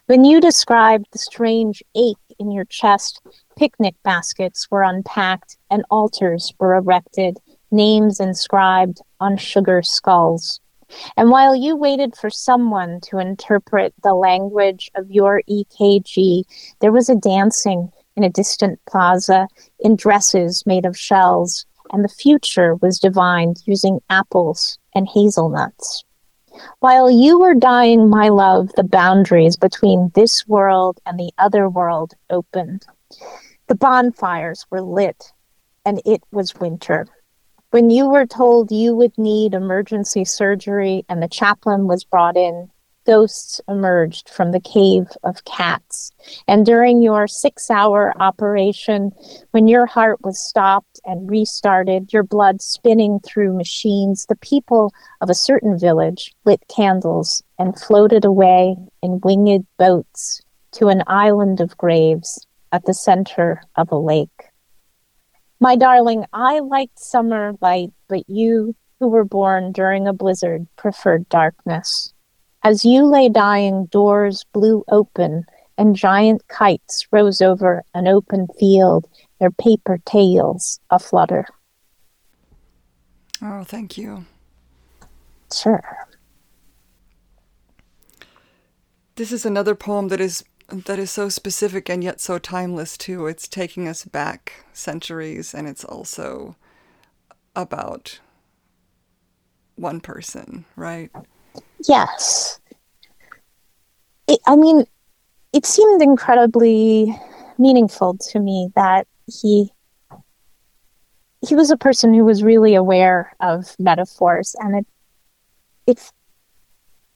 When 0.06 0.24
you 0.24 0.40
described 0.40 1.06
the 1.10 1.18
strange 1.18 1.82
ache 1.96 2.16
in 2.38 2.52
your 2.52 2.66
chest, 2.66 3.20
picnic 3.56 3.96
baskets 4.04 4.70
were 4.70 4.84
unpacked 4.84 5.56
and 5.68 5.84
altars 5.90 6.54
were 6.60 6.76
erected 6.76 7.40
names 7.74 8.20
inscribed 8.20 9.02
on 9.24 9.38
sugar 9.38 9.82
skulls. 9.82 10.60
And 11.16 11.30
while 11.30 11.56
you 11.56 11.76
waited 11.76 12.14
for 12.14 12.28
someone 12.28 13.00
to 13.08 13.18
interpret 13.18 13.94
the 14.02 14.14
language 14.14 14.90
of 14.94 15.10
your 15.10 15.42
EKG, 15.48 16.44
there 16.80 16.92
was 16.92 17.08
a 17.08 17.16
dancing 17.16 17.90
in 18.16 18.22
a 18.22 18.30
distant 18.30 18.78
plaza 18.86 19.48
in 19.80 19.96
dresses 19.96 20.64
made 20.66 20.84
of 20.84 20.96
shells, 20.96 21.64
and 21.90 22.04
the 22.04 22.08
future 22.08 22.74
was 22.76 22.98
divined 22.98 23.62
using 23.64 24.00
apples 24.10 24.78
and 24.94 25.08
hazelnuts. 25.08 26.04
While 26.80 27.10
you 27.10 27.40
were 27.40 27.54
dying, 27.54 28.08
my 28.08 28.28
love, 28.28 28.70
the 28.76 28.84
boundaries 28.84 29.56
between 29.56 30.12
this 30.14 30.46
world 30.46 31.00
and 31.06 31.18
the 31.18 31.32
other 31.38 31.68
world 31.68 32.14
opened. 32.30 32.86
The 33.66 33.74
bonfires 33.74 34.66
were 34.70 34.82
lit, 34.82 35.32
and 35.84 36.00
it 36.04 36.22
was 36.30 36.54
winter. 36.54 37.06
When 37.74 37.90
you 37.90 38.08
were 38.08 38.24
told 38.24 38.70
you 38.70 38.94
would 38.94 39.18
need 39.18 39.52
emergency 39.52 40.24
surgery 40.24 41.04
and 41.08 41.20
the 41.20 41.26
chaplain 41.26 41.88
was 41.88 42.04
brought 42.04 42.36
in, 42.36 42.70
ghosts 43.04 43.60
emerged 43.66 44.28
from 44.28 44.52
the 44.52 44.60
cave 44.60 45.08
of 45.24 45.44
cats. 45.44 46.12
And 46.46 46.64
during 46.64 47.02
your 47.02 47.26
six 47.26 47.72
hour 47.72 48.14
operation, 48.20 49.10
when 49.50 49.66
your 49.66 49.86
heart 49.86 50.20
was 50.22 50.38
stopped 50.38 51.00
and 51.04 51.28
restarted, 51.28 52.12
your 52.12 52.22
blood 52.22 52.62
spinning 52.62 53.18
through 53.18 53.56
machines, 53.56 54.24
the 54.28 54.36
people 54.36 54.92
of 55.20 55.28
a 55.28 55.34
certain 55.34 55.76
village 55.76 56.32
lit 56.44 56.62
candles 56.68 57.42
and 57.58 57.76
floated 57.76 58.24
away 58.24 58.76
in 59.02 59.20
winged 59.24 59.66
boats 59.78 60.42
to 60.74 60.86
an 60.86 61.02
island 61.08 61.60
of 61.60 61.76
graves 61.76 62.46
at 62.70 62.84
the 62.84 62.94
center 62.94 63.60
of 63.74 63.90
a 63.90 63.98
lake. 63.98 64.52
My 65.60 65.76
darling, 65.76 66.24
I 66.32 66.58
liked 66.60 66.98
summer 66.98 67.54
light, 67.60 67.90
but 68.08 68.28
you, 68.28 68.74
who 68.98 69.08
were 69.08 69.24
born 69.24 69.72
during 69.72 70.06
a 70.06 70.12
blizzard, 70.12 70.66
preferred 70.76 71.28
darkness. 71.28 72.12
As 72.62 72.84
you 72.84 73.04
lay 73.04 73.28
dying, 73.28 73.86
doors 73.86 74.44
blew 74.52 74.84
open, 74.88 75.44
and 75.76 75.96
giant 75.96 76.46
kites 76.48 77.06
rose 77.12 77.40
over 77.40 77.82
an 77.94 78.08
open 78.08 78.46
field, 78.58 79.06
their 79.38 79.50
paper 79.50 79.98
tails 80.06 80.80
aflutter. 80.90 81.46
Oh, 83.42 83.64
thank 83.64 83.98
you. 83.98 84.24
Sure. 85.52 85.84
This 89.16 89.30
is 89.30 89.44
another 89.46 89.74
poem 89.74 90.08
that 90.08 90.20
is 90.20 90.42
that 90.68 90.98
is 90.98 91.10
so 91.10 91.28
specific 91.28 91.88
and 91.88 92.02
yet 92.02 92.20
so 92.20 92.38
timeless 92.38 92.96
too. 92.96 93.26
It's 93.26 93.48
taking 93.48 93.88
us 93.88 94.04
back 94.04 94.64
centuries 94.72 95.54
and 95.54 95.68
it's 95.68 95.84
also 95.84 96.56
about 97.54 98.20
one 99.76 100.00
person, 100.00 100.64
right? 100.76 101.10
Yes. 101.86 102.60
It, 104.26 104.40
I 104.46 104.56
mean, 104.56 104.86
it 105.52 105.66
seemed 105.66 106.02
incredibly 106.02 107.14
meaningful 107.58 108.16
to 108.18 108.40
me 108.40 108.70
that 108.74 109.06
he 109.26 109.70
he 111.46 111.54
was 111.54 111.70
a 111.70 111.76
person 111.76 112.14
who 112.14 112.24
was 112.24 112.42
really 112.42 112.74
aware 112.74 113.34
of 113.40 113.76
metaphors 113.78 114.56
and 114.58 114.78
it 114.78 114.86
it's 115.86 116.12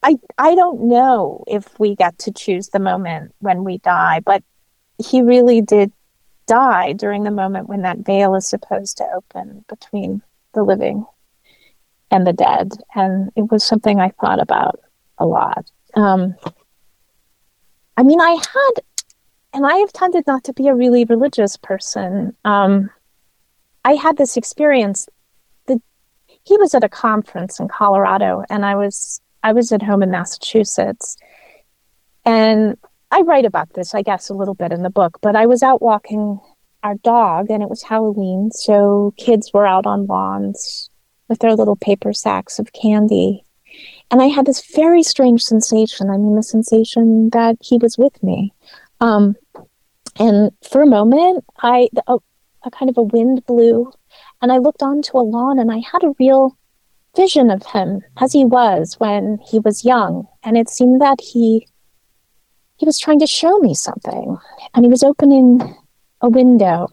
I 0.02 0.17
I 0.37 0.55
don't 0.55 0.88
know 0.88 1.45
if 1.47 1.78
we 1.78 1.97
get 1.97 2.19
to 2.21 2.33
choose 2.33 2.69
the 2.69 2.78
moment 2.78 3.35
when 3.40 3.64
we 3.64 3.78
die, 3.78 4.21
but 4.25 4.43
he 4.99 5.23
really 5.23 5.61
did 5.61 5.93
die 6.47 6.93
during 6.93 7.25
the 7.25 7.31
moment 7.31 7.69
when 7.69 7.83
that 7.83 7.99
veil 7.99 8.35
is 8.35 8.47
supposed 8.47 8.97
to 8.99 9.07
open 9.14 9.64
between 9.69 10.23
the 10.55 10.62
living 10.62 11.05
and 12.11 12.26
the 12.26 12.33
dead. 12.33 12.73
And 12.95 13.31
it 13.37 13.50
was 13.50 13.62
something 13.62 14.00
I 14.00 14.11
thought 14.21 14.40
about 14.40 14.81
a 15.19 15.26
lot. 15.26 15.71
Um, 15.95 16.35
I 17.97 18.02
mean, 18.02 18.21
I 18.21 18.31
had, 18.31 18.73
and 19.52 19.67
I 19.67 19.76
have 19.78 19.93
tended 19.93 20.25
not 20.26 20.45
to 20.45 20.52
be 20.52 20.69
a 20.69 20.75
really 20.75 21.05
religious 21.05 21.57
person. 21.57 22.35
Um, 22.45 22.90
I 23.85 23.93
had 23.95 24.17
this 24.17 24.37
experience. 24.37 25.09
He 26.45 26.57
was 26.57 26.75
at 26.75 26.85
a 26.85 26.88
conference 26.88 27.61
in 27.61 27.69
Colorado, 27.69 28.43
and 28.49 28.64
I 28.64 28.75
was 28.75 29.21
I 29.42 29.52
was 29.52 29.73
at 29.73 29.83
home 29.83 30.02
in 30.02 30.11
Massachusetts, 30.11 31.16
and 32.25 32.76
I 33.11 33.23
write 33.23 33.45
about 33.45 33.73
this, 33.75 33.95
I 33.95 34.02
guess, 34.02 34.28
a 34.28 34.35
little 34.35 34.54
bit 34.54 34.73
in 34.73 34.83
the 34.83 34.90
book. 34.90 35.18
But 35.23 35.37
I 35.37 35.47
was 35.47 35.62
out 35.62 35.80
walking 35.80 36.40
our 36.83 36.95
dog, 36.97 37.50
and 37.50 37.62
it 37.62 37.71
was 37.71 37.83
Halloween, 37.83 38.50
so 38.52 39.14
kids 39.16 39.50
were 39.52 39.66
out 39.66 39.87
on 39.87 40.07
lawns 40.07 40.90
with 41.28 41.38
their 41.40 41.54
little 41.54 41.76
paper 41.76 42.12
sacks 42.12 42.59
of 42.59 42.73
candy. 42.73 43.45
And 44.11 44.23
I 44.23 44.26
had 44.26 44.47
this 44.47 44.64
very 44.75 45.02
strange 45.02 45.42
sensation. 45.42 46.11
I 46.11 46.16
mean, 46.16 46.37
the 46.37 46.42
sensation 46.42 47.30
that 47.30 47.57
he 47.61 47.76
was 47.76 47.99
with 47.99 48.23
me. 48.23 48.52
Um, 49.00 49.37
and 50.18 50.50
for 50.68 50.83
a 50.83 50.87
moment, 50.87 51.45
I 51.59 51.88
a, 52.07 52.18
a 52.64 52.71
kind 52.71 52.90
of 52.90 52.99
a 52.99 53.02
wind 53.02 53.45
blew, 53.47 53.92
and 54.42 54.50
I 54.50 54.59
looked 54.59 54.83
onto 54.83 55.18
a 55.18 55.21
lawn, 55.21 55.59
and 55.59 55.71
I 55.71 55.83
had 55.92 56.02
a 56.02 56.14
real 56.18 56.57
vision 57.17 57.50
of 57.50 57.65
him 57.67 58.03
as 58.19 58.33
he 58.33 58.45
was 58.45 58.95
when 58.99 59.38
he 59.50 59.59
was 59.59 59.85
young. 59.85 60.27
And 60.43 60.57
it 60.57 60.69
seemed 60.69 61.00
that 61.00 61.21
he 61.21 61.67
he 62.77 62.87
was 62.87 62.99
trying 62.99 63.19
to 63.19 63.27
show 63.27 63.59
me 63.59 63.75
something, 63.75 64.38
and 64.73 64.85
he 64.85 64.88
was 64.88 65.03
opening 65.03 65.75
a 66.21 66.29
window, 66.29 66.88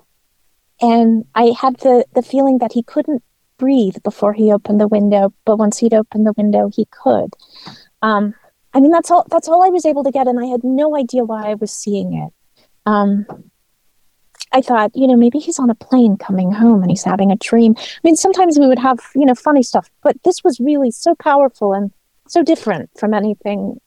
and 0.82 1.26
I 1.36 1.54
had 1.60 1.78
the 1.78 2.06
the 2.16 2.24
feeling 2.24 2.58
that 2.58 2.74
he 2.74 2.82
couldn't 2.82 3.24
breathe 3.58 3.96
before 4.04 4.34
he 4.34 4.52
opened 4.52 4.82
the 4.82 4.88
window, 4.88 5.32
but 5.46 5.58
once 5.58 5.78
he'd 5.78 5.94
opened 5.94 6.26
the 6.26 6.34
window, 6.36 6.70
he 6.74 6.86
could. 6.86 7.34
Um, 8.02 8.34
I 8.74 8.80
mean, 8.80 8.92
that's 8.92 9.12
all. 9.12 9.26
That's 9.30 9.48
all 9.48 9.64
I 9.64 9.70
was 9.70 9.86
able 9.86 10.04
to 10.04 10.12
get, 10.12 10.28
and 10.28 10.40
I 10.40 10.46
had 10.46 10.64
no 10.64 10.98
idea 10.98 11.24
why 11.24 11.52
I 11.52 11.54
was 11.54 11.72
seeing 11.72 12.14
it. 12.14 12.34
Um, 12.86 13.26
I 14.56 14.62
thought, 14.62 14.92
you 14.96 15.06
know, 15.06 15.18
maybe 15.18 15.38
he's 15.40 15.60
on 15.60 15.70
a 15.70 15.76
plane 15.76 16.18
coming 16.18 16.52
home 16.52 16.82
and 16.82 16.90
he's 16.90 17.04
having 17.04 17.30
a 17.30 17.36
dream. 17.36 17.76
I 17.78 18.00
mean, 18.04 18.16
sometimes 18.16 18.58
we 18.58 18.68
would 18.68 18.80
have, 18.80 19.00
you 19.14 19.26
know, 19.26 19.36
funny 19.36 19.62
stuff, 19.62 19.90
but 20.02 20.16
this 20.24 20.44
was 20.46 20.60
really 20.62 20.92
so 20.92 21.14
powerful 21.16 21.74
and 21.74 21.92
so 22.28 22.42
different 22.42 22.90
from 22.98 23.14
anything 23.14 23.82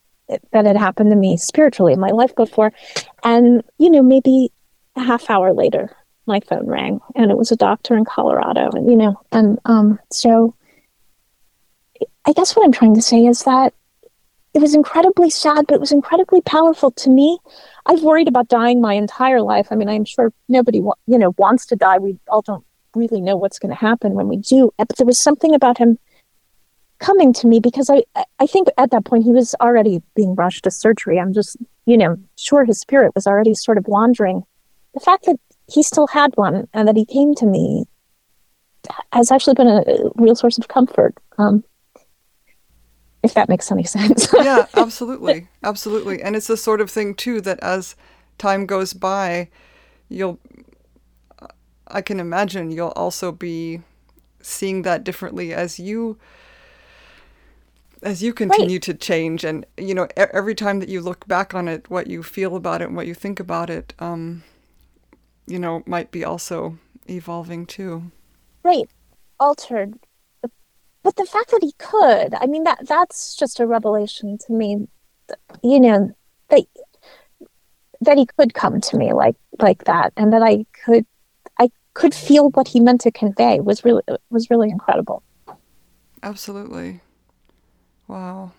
that 0.51 0.65
had 0.67 0.77
happened 0.77 1.09
to 1.09 1.15
me 1.15 1.37
spiritually 1.37 1.93
in 1.93 1.99
my 1.99 2.11
life 2.11 2.35
before. 2.35 2.71
And, 3.23 3.63
you 3.79 3.89
know, 3.89 4.03
maybe 4.03 4.51
a 4.95 5.01
half 5.03 5.27
hour 5.31 5.53
later, 5.53 5.89
my 6.29 6.39
phone 6.41 6.67
rang 6.67 7.01
and 7.15 7.31
it 7.31 7.37
was 7.37 7.51
a 7.51 7.55
doctor 7.55 7.97
in 7.97 8.05
Colorado 8.05 8.69
and 8.73 8.87
you 8.87 8.95
know 8.95 9.19
and 9.31 9.57
um 9.65 9.99
so 10.11 10.53
I 12.25 12.33
guess 12.33 12.55
what 12.55 12.63
I'm 12.63 12.71
trying 12.71 12.93
to 12.93 13.01
say 13.01 13.25
is 13.25 13.43
that 13.43 13.73
it 14.53 14.61
was 14.61 14.73
incredibly 14.73 15.29
sad 15.29 15.67
but 15.67 15.75
it 15.75 15.79
was 15.79 15.91
incredibly 15.91 16.41
powerful 16.41 16.91
to 16.91 17.09
me. 17.09 17.39
I've 17.85 18.03
worried 18.03 18.27
about 18.27 18.47
dying 18.47 18.81
my 18.81 18.93
entire 18.93 19.41
life. 19.41 19.67
I 19.71 19.75
mean, 19.75 19.89
I'm 19.89 20.05
sure 20.05 20.31
nobody 20.47 20.81
wa- 20.81 20.95
you 21.07 21.17
know 21.17 21.33
wants 21.37 21.65
to 21.67 21.75
die. 21.75 21.97
We 21.97 22.17
all 22.27 22.41
don't 22.41 22.65
really 22.95 23.21
know 23.21 23.35
what's 23.35 23.59
going 23.59 23.73
to 23.73 23.79
happen 23.79 24.13
when 24.13 24.27
we 24.27 24.37
do. 24.37 24.71
But 24.77 24.97
there 24.97 25.05
was 25.05 25.19
something 25.19 25.53
about 25.53 25.77
him 25.77 25.97
coming 26.99 27.31
to 27.33 27.47
me 27.47 27.59
because 27.59 27.89
I 27.89 28.03
I 28.39 28.45
think 28.45 28.67
at 28.77 28.91
that 28.91 29.05
point 29.05 29.23
he 29.23 29.31
was 29.31 29.55
already 29.61 30.01
being 30.15 30.35
rushed 30.35 30.63
to 30.63 30.71
surgery. 30.71 31.19
I'm 31.19 31.33
just, 31.33 31.57
you 31.85 31.97
know, 31.97 32.17
sure 32.37 32.65
his 32.65 32.79
spirit 32.79 33.13
was 33.15 33.27
already 33.27 33.53
sort 33.53 33.77
of 33.77 33.87
wandering. 33.87 34.43
The 34.93 34.99
fact 34.99 35.25
that 35.25 35.37
he 35.67 35.83
still 35.83 36.07
had 36.07 36.31
one 36.35 36.67
and 36.73 36.87
that 36.87 36.97
he 36.97 37.05
came 37.05 37.35
to 37.35 37.45
me 37.45 37.85
has 39.13 39.31
actually 39.31 39.53
been 39.53 39.67
a 39.67 39.83
real 40.15 40.35
source 40.35 40.57
of 40.57 40.67
comfort. 40.67 41.15
Um, 41.37 41.63
if 43.23 43.33
that 43.33 43.49
makes 43.49 43.71
any 43.71 43.83
sense. 43.83 44.27
yeah, 44.33 44.65
absolutely. 44.75 45.47
Absolutely. 45.63 46.21
And 46.21 46.35
it's 46.35 46.47
the 46.47 46.57
sort 46.57 46.81
of 46.81 46.89
thing, 46.89 47.15
too, 47.15 47.41
that 47.41 47.59
as 47.61 47.95
time 48.37 48.65
goes 48.65 48.93
by, 48.93 49.49
you'll, 50.07 50.39
I 51.87 52.01
can 52.01 52.19
imagine 52.19 52.71
you'll 52.71 52.89
also 52.89 53.31
be 53.31 53.81
seeing 54.41 54.83
that 54.83 55.03
differently 55.03 55.53
as 55.53 55.79
you 55.79 56.17
as 58.01 58.23
you 58.23 58.33
continue 58.33 58.75
right. 58.75 58.81
to 58.81 58.93
change 58.93 59.43
and 59.43 59.65
you 59.77 59.93
know 59.93 60.07
every 60.15 60.55
time 60.55 60.79
that 60.79 60.87
you 60.87 61.01
look 61.01 61.27
back 61.27 61.53
on 61.53 61.67
it 61.67 61.89
what 61.89 62.07
you 62.07 62.23
feel 62.23 62.55
about 62.55 62.81
it 62.81 62.87
and 62.87 62.95
what 62.95 63.05
you 63.05 63.13
think 63.13 63.41
about 63.41 63.69
it 63.69 63.93
um, 63.99 64.41
you 65.49 65.59
know, 65.59 65.83
might 65.85 66.11
be 66.11 66.23
also 66.23 66.77
evolving 67.09 67.65
too. 67.65 68.11
Right. 68.63 68.89
Altered. 69.39 69.95
But 71.09 71.15
the 71.15 71.25
fact 71.25 71.49
that 71.49 71.63
he 71.63 71.71
could, 71.79 72.35
I 72.35 72.45
mean 72.45 72.65
that 72.65 72.87
that's 72.87 73.35
just 73.35 73.59
a 73.59 73.65
revelation 73.65 74.37
to 74.45 74.53
me. 74.53 74.87
You 75.63 75.79
know, 75.79 76.11
that 76.49 76.65
that 78.01 78.19
he 78.19 78.27
could 78.27 78.53
come 78.53 78.79
to 78.79 78.95
me 78.95 79.11
like 79.13 79.35
like 79.59 79.85
that 79.85 80.13
and 80.15 80.31
that 80.31 80.43
I 80.43 80.67
could 80.85 81.07
I 81.59 81.71
could 81.95 82.13
feel 82.13 82.51
what 82.51 82.67
he 82.67 82.79
meant 82.79 83.01
to 83.01 83.11
convey 83.11 83.59
was 83.59 83.83
really 83.83 84.03
was 84.29 84.51
really 84.51 84.69
incredible. 84.69 85.23
Absolutely. 86.21 86.99
Wow. 88.07 88.51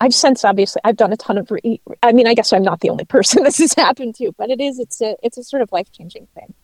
I've 0.00 0.14
since 0.14 0.44
obviously 0.44 0.80
I've 0.84 0.96
done 0.96 1.12
a 1.12 1.16
ton 1.16 1.38
of. 1.38 1.50
Re- 1.50 1.82
I 2.04 2.12
mean, 2.12 2.28
I 2.28 2.34
guess 2.34 2.52
I'm 2.52 2.62
not 2.62 2.78
the 2.78 2.90
only 2.90 3.04
person 3.04 3.42
this 3.42 3.58
has 3.58 3.74
happened 3.74 4.14
to, 4.18 4.30
but 4.38 4.48
it 4.48 4.60
is. 4.60 4.78
It's 4.78 5.00
a 5.00 5.16
it's 5.24 5.38
a 5.38 5.42
sort 5.42 5.60
of 5.60 5.72
life 5.72 5.90
changing 5.90 6.28
thing. 6.36 6.54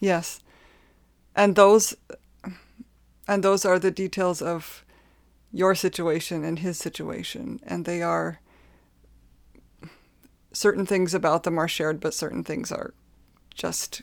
Yes, 0.00 0.40
and 1.34 1.56
those, 1.56 1.96
and 3.26 3.42
those 3.42 3.64
are 3.64 3.78
the 3.78 3.90
details 3.90 4.42
of 4.42 4.84
your 5.52 5.74
situation 5.74 6.44
and 6.44 6.58
his 6.60 6.78
situation, 6.78 7.60
and 7.64 7.84
they 7.84 8.02
are. 8.02 8.40
Certain 10.54 10.84
things 10.84 11.14
about 11.14 11.44
them 11.44 11.58
are 11.58 11.68
shared, 11.68 11.98
but 11.98 12.12
certain 12.12 12.44
things 12.44 12.70
are 12.70 12.92
just. 13.54 14.02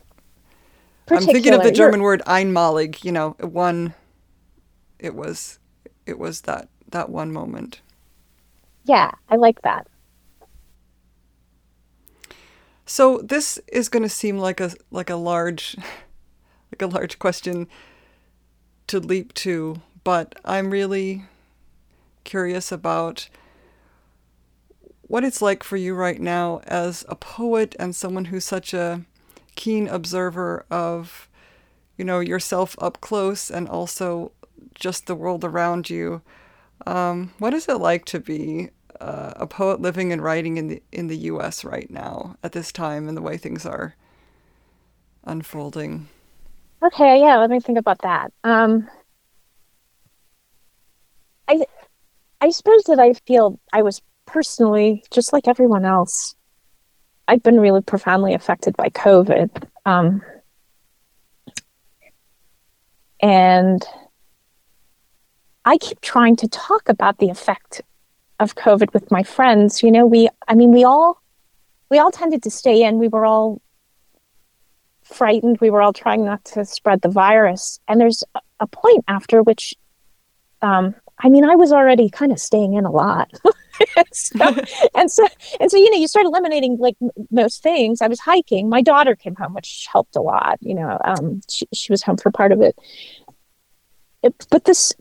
I'm 1.12 1.22
thinking 1.22 1.54
of 1.54 1.64
the 1.64 1.72
German 1.72 2.00
You're... 2.00 2.10
word 2.10 2.22
einmalig. 2.26 3.04
You 3.04 3.12
know, 3.12 3.30
one. 3.40 3.94
It 4.98 5.16
was, 5.16 5.60
it 6.06 6.20
was 6.20 6.42
that 6.42 6.68
that 6.90 7.10
one 7.10 7.32
moment. 7.32 7.82
Yeah, 8.84 9.12
I 9.30 9.36
like 9.36 9.62
that. 9.62 9.88
So 12.86 13.20
this 13.20 13.60
is 13.72 13.88
going 13.88 14.02
to 14.02 14.10
seem 14.10 14.40
like 14.40 14.60
a 14.60 14.72
like 14.90 15.12
a 15.12 15.16
large 15.16 15.78
a 16.82 16.88
large 16.88 17.20
question 17.20 17.68
to 18.88 19.00
leap 19.00 19.34
to, 19.36 19.82
but 20.04 20.36
I'm 20.44 20.72
really 20.72 21.26
curious 22.24 22.72
about 22.72 23.30
what 25.02 25.24
it's 25.24 25.42
like 25.42 25.64
for 25.64 25.78
you 25.78 25.96
right 25.96 26.22
now 26.22 26.62
as 26.66 27.04
a 27.10 27.16
poet 27.16 27.76
and 27.80 27.96
someone 27.96 28.26
who's 28.26 28.46
such 28.46 28.74
a 28.74 29.02
keen 29.56 29.88
observer 29.88 30.66
of 30.70 31.28
you 31.98 32.06
know 32.06 32.20
yourself 32.20 32.76
up 32.80 33.02
close 33.02 33.50
and 33.50 33.68
also 33.68 34.32
just 34.76 35.08
the 35.08 35.16
world 35.16 35.44
around 35.44 35.90
you. 35.90 36.22
Um, 36.86 37.34
what 37.40 37.54
is 37.54 37.68
it 37.68 37.76
like 37.76 38.06
to 38.06 38.20
be 38.20 38.70
uh, 39.00 39.34
a 39.36 39.48
poet 39.48 39.82
living 39.82 40.12
and 40.12 40.22
writing 40.22 40.58
in 40.58 40.68
the 40.68 40.84
in 40.92 41.08
the 41.08 41.18
U.S. 41.18 41.64
right 41.64 41.90
now 41.90 42.36
at 42.44 42.52
this 42.52 42.72
time 42.72 43.08
and 43.08 43.16
the 43.16 43.22
way 43.22 43.38
things 43.38 43.66
are 43.66 43.96
unfolding. 45.24 46.10
Okay, 46.82 47.20
yeah, 47.20 47.38
let 47.38 47.50
me 47.50 47.60
think 47.60 47.78
about 47.78 48.02
that. 48.04 48.32
Um, 48.44 48.90
I 51.48 51.66
I 52.42 52.52
suppose 52.52 52.84
that 52.84 53.00
I 53.00 53.14
feel 53.14 53.60
I 53.74 53.82
was 53.82 54.02
personally 54.26 55.04
just 55.12 55.34
like 55.34 55.48
everyone 55.48 55.84
else. 55.84 56.36
I've 57.28 57.44
been 57.44 57.60
really 57.60 57.82
profoundly 57.82 58.34
affected 58.34 58.78
by 58.78 58.90
COVID. 58.90 59.64
Um, 59.86 60.22
and 63.20 63.84
I 65.66 65.78
keep 65.78 66.00
trying 66.02 66.38
to 66.38 66.48
talk 66.48 66.88
about 66.88 67.18
the 67.18 67.30
effect 67.30 67.82
of 68.40 68.56
COVID 68.56 68.94
with 68.94 69.12
my 69.12 69.24
friends. 69.24 69.84
You 69.84 69.92
know, 69.92 70.06
we, 70.06 70.30
I 70.48 70.56
mean, 70.56 70.72
we 70.72 70.84
all, 70.84 71.22
we 71.92 72.00
all 72.00 72.12
tended 72.12 72.42
to 72.44 72.52
stay 72.52 72.84
in. 72.84 73.00
We 73.00 73.10
were 73.10 73.26
all 73.26 73.62
frightened. 75.10 75.60
We 75.60 75.70
were 75.70 75.82
all 75.82 75.94
trying 75.94 76.24
not 76.26 76.44
to 76.46 76.66
spread 76.66 77.02
the 77.02 77.10
virus. 77.10 77.80
And 77.88 78.00
there's 78.00 78.24
a 78.60 78.68
point 78.68 79.04
after 79.08 79.42
which, 79.42 79.76
um, 80.62 80.96
I 81.20 81.30
mean, 81.30 81.44
I 81.44 81.56
was 81.56 81.72
already 81.72 82.10
kind 82.10 82.32
of 82.32 82.40
staying 82.40 82.74
in 82.74 82.86
a 82.86 82.92
lot. 82.92 83.32
and, 83.98 84.08
so, 84.14 84.56
and 84.96 85.12
so, 85.12 85.28
and 85.60 85.72
so, 85.72 85.78
you 85.78 85.90
know, 85.92 85.98
you 85.98 86.08
start 86.08 86.26
eliminating 86.26 86.78
like 86.78 86.96
most 87.32 87.64
things. 87.64 88.02
I 88.02 88.08
was 88.08 88.20
hiking. 88.20 88.70
My 88.70 88.82
daughter 88.82 89.16
came 89.16 89.36
home, 89.36 89.54
which 89.54 89.88
helped 89.92 90.16
a 90.16 90.22
lot. 90.22 90.58
You 90.62 90.76
know, 90.76 90.98
um, 91.04 91.42
she, 91.50 91.68
she 91.74 91.92
was 91.92 92.04
home 92.04 92.18
for 92.18 92.32
part 92.32 92.52
of 92.52 92.62
it. 92.62 92.78
it. 94.24 94.48
But 94.50 94.66
this, 94.66 94.94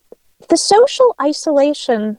the 0.49 0.57
social 0.57 1.14
isolation 1.21 2.18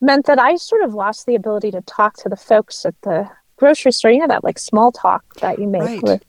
meant 0.00 0.26
that 0.26 0.38
I 0.38 0.56
sort 0.56 0.82
of 0.82 0.94
lost 0.94 1.26
the 1.26 1.34
ability 1.34 1.70
to 1.72 1.80
talk 1.82 2.16
to 2.18 2.28
the 2.28 2.36
folks 2.36 2.84
at 2.84 2.94
the 3.02 3.28
grocery 3.56 3.92
store. 3.92 4.10
You 4.10 4.20
know, 4.20 4.28
that 4.28 4.44
like 4.44 4.58
small 4.58 4.92
talk 4.92 5.24
that 5.40 5.58
you 5.58 5.66
make 5.66 5.82
right. 5.82 6.02
with 6.02 6.22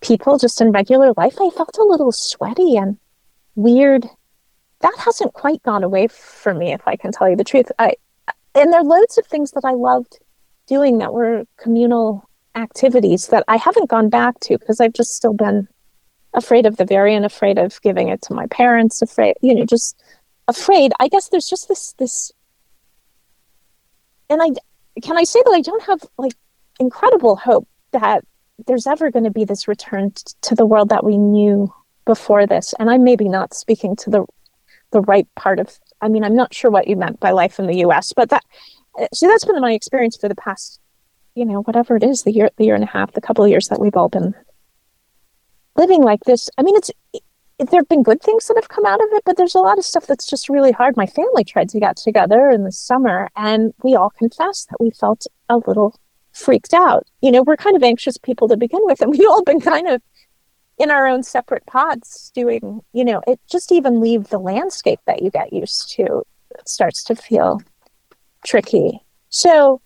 people 0.00 0.38
just 0.38 0.60
in 0.60 0.72
regular 0.72 1.12
life. 1.16 1.36
I 1.40 1.50
felt 1.50 1.76
a 1.78 1.84
little 1.84 2.12
sweaty 2.12 2.76
and 2.76 2.98
weird. 3.54 4.06
That 4.80 4.94
hasn't 4.98 5.32
quite 5.32 5.62
gone 5.62 5.82
away 5.82 6.06
for 6.08 6.54
me, 6.54 6.72
if 6.72 6.86
I 6.86 6.96
can 6.96 7.12
tell 7.12 7.28
you 7.28 7.36
the 7.36 7.44
truth. 7.44 7.70
I 7.78 7.94
and 8.54 8.72
there 8.72 8.80
are 8.80 8.84
loads 8.84 9.18
of 9.18 9.26
things 9.26 9.52
that 9.52 9.64
I 9.64 9.72
loved 9.72 10.18
doing 10.66 10.98
that 10.98 11.12
were 11.12 11.44
communal 11.58 12.28
activities 12.54 13.28
that 13.28 13.44
I 13.48 13.56
haven't 13.56 13.90
gone 13.90 14.08
back 14.08 14.40
to 14.40 14.58
because 14.58 14.80
I've 14.80 14.92
just 14.92 15.14
still 15.14 15.32
been 15.32 15.68
afraid 16.34 16.66
of 16.66 16.76
the 16.76 16.84
variant, 16.84 17.24
afraid 17.24 17.58
of 17.58 17.80
giving 17.82 18.08
it 18.08 18.22
to 18.22 18.34
my 18.34 18.46
parents, 18.46 19.00
afraid, 19.00 19.36
you 19.40 19.54
know, 19.54 19.64
just 19.64 20.00
afraid. 20.46 20.92
I 21.00 21.08
guess 21.08 21.28
there's 21.28 21.48
just 21.48 21.68
this 21.68 21.94
this 21.98 22.32
and 24.30 24.42
I 24.42 24.50
can 25.02 25.16
I 25.16 25.24
say 25.24 25.42
that 25.44 25.52
I 25.54 25.60
don't 25.60 25.82
have 25.84 26.02
like 26.18 26.34
incredible 26.80 27.36
hope 27.36 27.68
that 27.92 28.24
there's 28.66 28.86
ever 28.86 29.10
going 29.10 29.24
to 29.24 29.30
be 29.30 29.44
this 29.44 29.68
return 29.68 30.10
t- 30.10 30.32
to 30.42 30.54
the 30.54 30.66
world 30.66 30.88
that 30.88 31.04
we 31.04 31.16
knew 31.16 31.72
before 32.04 32.46
this. 32.46 32.74
And 32.78 32.90
I'm 32.90 33.04
maybe 33.04 33.28
not 33.28 33.54
speaking 33.54 33.96
to 33.96 34.10
the 34.10 34.26
the 34.90 35.00
right 35.02 35.28
part 35.36 35.60
of. 35.60 35.78
I 36.00 36.08
mean, 36.08 36.24
I'm 36.24 36.34
not 36.34 36.54
sure 36.54 36.70
what 36.70 36.88
you 36.88 36.96
meant 36.96 37.20
by 37.20 37.32
life 37.32 37.58
in 37.58 37.66
the 37.66 37.78
U.S., 37.78 38.12
but 38.14 38.30
that 38.30 38.44
uh, 38.98 39.06
so 39.12 39.26
that's 39.26 39.44
been 39.44 39.60
my 39.60 39.72
experience 39.72 40.16
for 40.16 40.28
the 40.28 40.34
past, 40.34 40.80
you 41.34 41.44
know, 41.44 41.62
whatever 41.62 41.96
it 41.96 42.02
is, 42.02 42.22
the 42.22 42.32
year, 42.32 42.50
the 42.56 42.64
year 42.64 42.74
and 42.74 42.84
a 42.84 42.88
half, 42.88 43.12
the 43.12 43.20
couple 43.20 43.44
of 43.44 43.50
years 43.50 43.68
that 43.68 43.80
we've 43.80 43.96
all 43.96 44.08
been 44.08 44.34
living 45.76 46.02
like 46.02 46.20
this. 46.24 46.48
I 46.58 46.62
mean, 46.62 46.76
it's 46.76 46.90
there 47.58 47.80
have 47.80 47.88
been 47.88 48.04
good 48.04 48.22
things 48.22 48.46
that 48.46 48.56
have 48.56 48.68
come 48.68 48.86
out 48.86 49.00
of 49.00 49.08
it, 49.12 49.22
but 49.26 49.36
there's 49.36 49.54
a 49.54 49.60
lot 49.60 49.78
of 49.78 49.84
stuff 49.84 50.06
that's 50.06 50.26
just 50.26 50.48
really 50.48 50.72
hard. 50.72 50.96
My 50.96 51.06
family 51.06 51.44
tried 51.44 51.68
to 51.70 51.80
get 51.80 51.96
together 51.96 52.50
in 52.50 52.64
the 52.64 52.72
summer, 52.72 53.28
and 53.36 53.74
we 53.82 53.96
all 53.96 54.10
confessed 54.10 54.70
that 54.70 54.80
we 54.80 54.90
felt 54.90 55.26
a 55.48 55.58
little 55.58 55.98
freaked 56.38 56.72
out. 56.72 57.06
You 57.20 57.32
know, 57.32 57.42
we're 57.42 57.56
kind 57.56 57.76
of 57.76 57.82
anxious 57.82 58.16
people 58.16 58.48
to 58.48 58.56
begin 58.56 58.80
with, 58.82 59.00
and 59.00 59.10
we've 59.18 59.28
all 59.28 59.44
been 59.44 59.60
kind 59.60 59.88
of 59.88 60.02
in 60.78 60.90
our 60.90 61.06
own 61.06 61.22
separate 61.22 61.66
pods 61.66 62.30
doing, 62.34 62.80
you 62.92 63.04
know, 63.04 63.20
it 63.26 63.40
just 63.50 63.72
even 63.72 64.00
leave 64.00 64.28
the 64.28 64.38
landscape 64.38 65.00
that 65.06 65.22
you 65.22 65.30
get 65.30 65.52
used 65.52 65.90
to 65.90 66.22
starts 66.66 67.02
to 67.04 67.16
feel 67.16 67.60
tricky. 68.44 69.00
So 69.28 69.80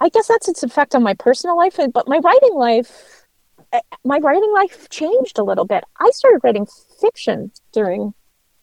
I 0.00 0.08
guess 0.08 0.28
that's 0.28 0.48
its 0.48 0.62
effect 0.62 0.94
on 0.94 1.02
my 1.02 1.14
personal 1.14 1.56
life, 1.56 1.78
but 1.92 2.06
my 2.06 2.18
writing 2.18 2.54
life 2.54 3.26
uh, 3.72 3.80
my 4.04 4.18
writing 4.18 4.52
life 4.54 4.88
changed 4.90 5.38
a 5.38 5.42
little 5.42 5.64
bit. 5.64 5.84
I 5.98 6.10
started 6.10 6.40
writing 6.44 6.66
fiction 7.00 7.50
during 7.72 8.14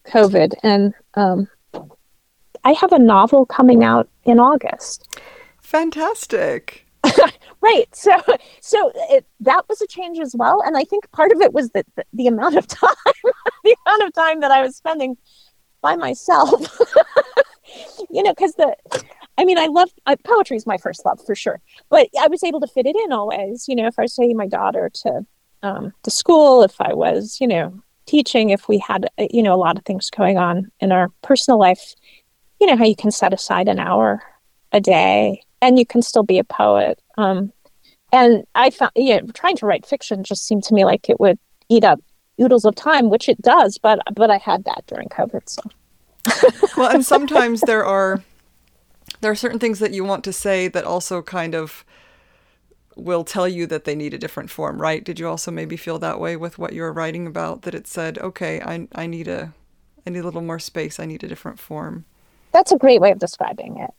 COVID, 0.05 0.53
and 0.63 0.93
um, 1.15 1.47
I 2.63 2.71
have 2.71 2.93
a 2.93 2.99
novel 2.99 3.45
coming 3.45 3.83
out 3.83 4.09
in 4.23 4.39
August. 4.39 5.19
Fantastic. 5.61 6.82
Right. 7.63 7.87
So, 7.95 8.11
so 8.61 8.91
it, 9.09 9.25
that 9.39 9.65
was 9.69 9.81
a 9.81 9.87
change 9.87 10.19
as 10.19 10.35
well, 10.35 10.61
and 10.65 10.77
I 10.77 10.83
think 10.83 11.09
part 11.11 11.31
of 11.31 11.41
it 11.41 11.53
was 11.53 11.69
that 11.71 11.85
the, 11.95 12.05
the 12.13 12.27
amount 12.27 12.55
of 12.55 12.67
time, 12.67 12.89
the 13.63 13.75
amount 13.85 14.03
of 14.03 14.13
time 14.13 14.41
that 14.41 14.51
I 14.51 14.61
was 14.61 14.75
spending 14.75 15.17
by 15.81 15.95
myself. 15.95 16.51
you 18.09 18.23
know, 18.23 18.33
because 18.33 18.53
the 18.55 18.75
I 19.37 19.45
mean, 19.45 19.57
I 19.57 19.67
love 19.67 19.89
uh, 20.05 20.15
poetry 20.23 20.57
is 20.57 20.67
my 20.67 20.77
first 20.77 21.05
love 21.05 21.19
for 21.25 21.33
sure, 21.35 21.59
but 21.89 22.07
I 22.19 22.27
was 22.27 22.43
able 22.43 22.59
to 22.59 22.67
fit 22.67 22.85
it 22.85 22.95
in 22.95 23.11
always. 23.11 23.67
You 23.67 23.75
know, 23.75 23.87
if 23.87 23.97
I 23.97 24.03
was 24.03 24.15
taking 24.15 24.37
my 24.37 24.47
daughter 24.47 24.91
to 24.93 25.25
um, 25.63 25.93
to 26.03 26.11
school, 26.11 26.61
if 26.61 26.79
I 26.79 26.93
was, 26.93 27.37
you 27.39 27.47
know, 27.47 27.81
teaching, 28.05 28.49
if 28.49 28.67
we 28.67 28.77
had, 28.77 29.05
uh, 29.17 29.27
you 29.31 29.41
know, 29.41 29.53
a 29.53 29.57
lot 29.57 29.77
of 29.77 29.85
things 29.85 30.09
going 30.09 30.37
on 30.37 30.71
in 30.79 30.91
our 30.91 31.09
personal 31.21 31.57
life, 31.57 31.95
you 32.59 32.67
know, 32.67 32.75
how 32.75 32.85
you 32.85 32.95
can 32.95 33.11
set 33.11 33.33
aside 33.33 33.67
an 33.67 33.79
hour 33.79 34.21
a 34.71 34.81
day 34.81 35.41
and 35.63 35.79
you 35.79 35.85
can 35.85 36.01
still 36.01 36.23
be 36.23 36.37
a 36.37 36.43
poet. 36.43 37.01
Um, 37.17 37.53
and 38.11 38.43
I 38.53 38.69
found, 38.69 38.91
yeah, 38.95 39.21
trying 39.33 39.55
to 39.57 39.65
write 39.65 39.85
fiction 39.85 40.23
just 40.23 40.45
seemed 40.45 40.63
to 40.65 40.73
me 40.73 40.83
like 40.83 41.09
it 41.09 41.19
would 41.21 41.39
eat 41.69 41.85
up 41.85 42.01
oodles 42.39 42.65
of 42.65 42.75
time, 42.75 43.09
which 43.09 43.29
it 43.29 43.41
does. 43.41 43.77
But 43.77 43.99
but 44.13 44.29
I 44.29 44.37
had 44.37 44.65
that 44.65 44.83
during 44.87 45.07
COVID, 45.07 45.47
so. 45.47 45.61
well, 46.77 46.93
and 46.93 47.05
sometimes 47.05 47.61
there 47.61 47.85
are 47.85 48.21
there 49.21 49.31
are 49.31 49.35
certain 49.35 49.59
things 49.59 49.79
that 49.79 49.93
you 49.93 50.03
want 50.03 50.23
to 50.25 50.33
say 50.33 50.67
that 50.67 50.83
also 50.83 51.21
kind 51.21 51.55
of 51.55 51.85
will 52.95 53.23
tell 53.23 53.47
you 53.47 53.65
that 53.67 53.85
they 53.85 53.95
need 53.95 54.13
a 54.13 54.19
different 54.19 54.51
form, 54.51 54.81
right? 54.81 55.03
Did 55.03 55.19
you 55.19 55.27
also 55.27 55.49
maybe 55.49 55.77
feel 55.77 55.97
that 55.99 56.19
way 56.19 56.35
with 56.35 56.59
what 56.59 56.73
you 56.73 56.81
were 56.81 56.93
writing 56.93 57.25
about 57.25 57.63
that 57.63 57.73
it 57.73 57.87
said, 57.87 58.19
okay, 58.19 58.61
I 58.61 58.87
I 58.93 59.07
need 59.07 59.29
a 59.29 59.53
I 60.05 60.09
need 60.09 60.19
a 60.19 60.25
little 60.25 60.41
more 60.41 60.59
space, 60.59 60.99
I 60.99 61.05
need 61.05 61.23
a 61.23 61.27
different 61.27 61.57
form. 61.57 62.03
That's 62.51 62.73
a 62.73 62.77
great 62.77 62.99
way 62.99 63.11
of 63.11 63.19
describing 63.19 63.79
it. 63.79 63.91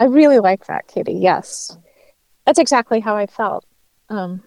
I 0.00 0.06
really 0.06 0.40
like 0.40 0.66
that, 0.66 0.88
Katie. 0.88 1.12
Yes. 1.12 1.76
That's 2.46 2.58
exactly 2.58 2.98
how 2.98 3.16
I 3.16 3.26
felt. 3.26 3.64
Um 4.08 4.42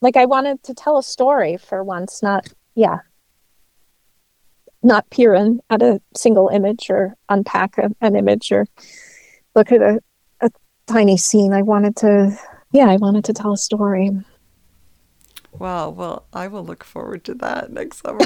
like 0.00 0.16
I 0.16 0.26
wanted 0.26 0.62
to 0.64 0.74
tell 0.74 0.98
a 0.98 1.02
story 1.02 1.56
for 1.56 1.82
once, 1.82 2.22
not 2.22 2.48
yeah, 2.76 2.98
not 4.82 5.10
peer 5.10 5.34
in 5.34 5.60
at 5.70 5.82
a 5.82 6.00
single 6.16 6.48
image 6.48 6.88
or 6.90 7.16
unpack 7.28 7.78
a, 7.78 7.90
an 8.00 8.14
image 8.16 8.52
or 8.52 8.66
look 9.54 9.72
at 9.72 9.82
a, 9.82 10.00
a 10.40 10.50
tiny 10.86 11.16
scene. 11.16 11.52
I 11.52 11.62
wanted 11.62 11.96
to, 11.96 12.38
yeah, 12.72 12.88
I 12.88 12.96
wanted 12.96 13.24
to 13.24 13.32
tell 13.32 13.52
a 13.52 13.56
story. 13.56 14.10
Wow. 15.52 15.90
Well, 15.90 16.26
I 16.32 16.46
will 16.46 16.64
look 16.64 16.84
forward 16.84 17.24
to 17.24 17.34
that 17.34 17.72
next 17.72 18.02
summer. 18.02 18.20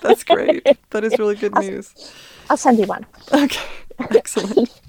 That's 0.00 0.22
great. 0.22 0.64
that 0.90 1.02
is 1.02 1.18
really 1.18 1.34
good 1.34 1.52
I'll, 1.54 1.62
news. 1.62 2.12
I'll 2.48 2.56
send 2.56 2.78
you 2.78 2.86
one. 2.86 3.04
Okay. 3.32 3.60
Excellent. 3.98 4.80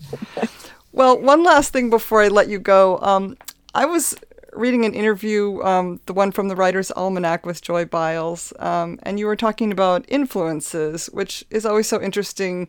well, 0.91 1.19
one 1.19 1.43
last 1.43 1.73
thing 1.73 1.89
before 1.89 2.21
I 2.21 2.27
let 2.27 2.49
you 2.49 2.59
go. 2.59 2.99
Um, 2.99 3.37
I 3.73 3.85
was 3.85 4.15
reading 4.53 4.85
an 4.85 4.93
interview, 4.93 5.61
um, 5.61 5.99
the 6.07 6.13
one 6.13 6.31
from 6.31 6.47
the 6.47 6.55
Writer's 6.55 6.91
Almanac 6.91 7.45
with 7.45 7.61
Joy 7.61 7.85
Biles, 7.85 8.51
um, 8.59 8.99
and 9.03 9.19
you 9.19 9.27
were 9.27 9.35
talking 9.35 9.71
about 9.71 10.05
influences, 10.07 11.07
which 11.07 11.45
is 11.49 11.65
always 11.65 11.87
so 11.87 12.01
interesting 12.01 12.67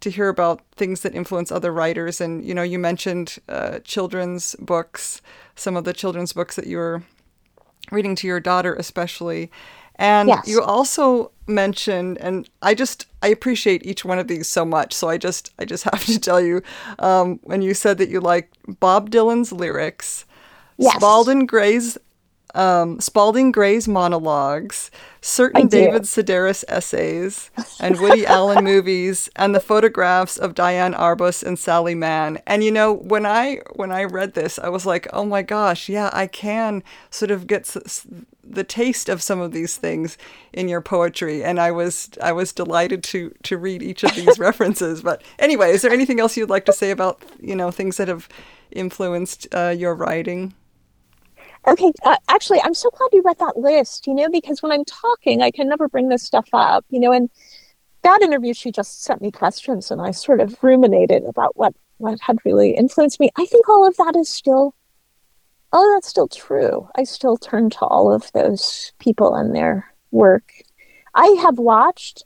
to 0.00 0.10
hear 0.10 0.28
about 0.28 0.60
things 0.76 1.00
that 1.00 1.14
influence 1.14 1.50
other 1.50 1.72
writers. 1.72 2.20
And 2.20 2.44
you 2.44 2.54
know, 2.54 2.62
you 2.62 2.78
mentioned 2.78 3.38
uh, 3.48 3.80
children's 3.80 4.54
books, 4.56 5.20
some 5.56 5.76
of 5.76 5.84
the 5.84 5.92
children's 5.92 6.32
books 6.32 6.56
that 6.56 6.66
you 6.66 6.76
were 6.76 7.02
reading 7.90 8.14
to 8.16 8.26
your 8.26 8.40
daughter, 8.40 8.74
especially. 8.74 9.50
And 9.96 10.28
yes. 10.28 10.48
you 10.48 10.62
also 10.62 11.30
mentioned, 11.46 12.18
and 12.18 12.48
I 12.62 12.74
just 12.74 13.06
I 13.22 13.28
appreciate 13.28 13.86
each 13.86 14.04
one 14.04 14.18
of 14.18 14.28
these 14.28 14.48
so 14.48 14.64
much. 14.64 14.92
So 14.92 15.08
I 15.08 15.18
just 15.18 15.52
I 15.58 15.64
just 15.64 15.84
have 15.92 16.04
to 16.06 16.18
tell 16.18 16.40
you, 16.40 16.62
um, 16.98 17.38
when 17.42 17.62
you 17.62 17.74
said 17.74 17.98
that 17.98 18.08
you 18.08 18.20
like 18.20 18.50
Bob 18.80 19.10
Dylan's 19.10 19.52
lyrics, 19.52 20.24
Yes. 20.76 20.96
Spalding 20.96 21.46
Gray's 21.46 21.96
um, 22.54 23.00
Spalding 23.00 23.52
Gray's 23.52 23.88
monologues, 23.88 24.90
certain 25.20 25.68
David 25.68 26.02
Sedaris 26.04 26.64
essays, 26.68 27.50
and 27.78 28.00
Woody 28.00 28.26
Allen 28.26 28.62
movies, 28.64 29.28
and 29.36 29.54
the 29.54 29.60
photographs 29.60 30.36
of 30.36 30.54
Diane 30.54 30.94
Arbus 30.94 31.42
and 31.42 31.58
Sally 31.58 31.94
Mann. 31.94 32.38
And 32.46 32.62
you 32.64 32.70
know, 32.70 32.92
when 32.92 33.26
I 33.26 33.60
when 33.74 33.90
I 33.92 34.04
read 34.04 34.34
this, 34.34 34.58
I 34.58 34.68
was 34.68 34.86
like, 34.86 35.06
oh 35.12 35.24
my 35.24 35.42
gosh, 35.42 35.88
yeah, 35.88 36.10
I 36.12 36.26
can 36.26 36.82
sort 37.10 37.30
of 37.30 37.46
get 37.46 37.62
s- 37.76 38.06
the 38.42 38.64
taste 38.64 39.08
of 39.08 39.22
some 39.22 39.40
of 39.40 39.52
these 39.52 39.76
things 39.76 40.16
in 40.52 40.68
your 40.68 40.80
poetry, 40.80 41.42
and 41.42 41.58
I 41.60 41.70
was 41.70 42.10
I 42.22 42.32
was 42.32 42.52
delighted 42.52 43.02
to 43.04 43.34
to 43.44 43.58
read 43.58 43.82
each 43.82 44.04
of 44.04 44.14
these 44.14 44.38
references. 44.48 45.02
But 45.02 45.22
anyway, 45.38 45.70
is 45.72 45.82
there 45.82 45.92
anything 45.92 46.20
else 46.20 46.36
you'd 46.36 46.50
like 46.50 46.66
to 46.66 46.72
say 46.72 46.90
about 46.90 47.22
you 47.40 47.56
know 47.56 47.70
things 47.70 47.96
that 47.96 48.08
have 48.08 48.28
influenced 48.70 49.48
uh, 49.52 49.74
your 49.76 49.94
writing? 49.94 50.54
Okay, 51.66 51.92
uh, 52.04 52.16
actually, 52.28 52.60
I'm 52.62 52.74
so 52.74 52.90
glad 52.90 53.08
you 53.12 53.22
read 53.22 53.38
that 53.38 53.56
list, 53.56 54.06
you 54.06 54.14
know, 54.14 54.28
because 54.28 54.62
when 54.62 54.70
I'm 54.70 54.84
talking, 54.84 55.40
I 55.40 55.50
can 55.50 55.68
never 55.68 55.88
bring 55.88 56.08
this 56.08 56.22
stuff 56.22 56.48
up, 56.52 56.84
you 56.90 57.00
know, 57.00 57.10
and 57.10 57.30
that 58.02 58.20
interview, 58.20 58.52
she 58.52 58.70
just 58.70 59.02
sent 59.02 59.22
me 59.22 59.30
questions 59.30 59.90
and 59.90 60.00
I 60.00 60.10
sort 60.10 60.40
of 60.40 60.62
ruminated 60.62 61.24
about 61.24 61.56
what, 61.56 61.74
what 61.96 62.20
had 62.20 62.36
really 62.44 62.72
influenced 62.72 63.18
me. 63.18 63.30
I 63.36 63.46
think 63.46 63.68
all 63.68 63.86
of 63.86 63.96
that 63.96 64.14
is 64.14 64.28
still, 64.28 64.74
all 65.72 65.94
that's 65.94 66.08
still 66.08 66.28
true. 66.28 66.88
I 66.96 67.04
still 67.04 67.38
turn 67.38 67.70
to 67.70 67.86
all 67.86 68.12
of 68.12 68.30
those 68.32 68.92
people 68.98 69.34
and 69.34 69.54
their 69.54 69.90
work. 70.10 70.52
I 71.14 71.28
have 71.42 71.58
watched 71.58 72.24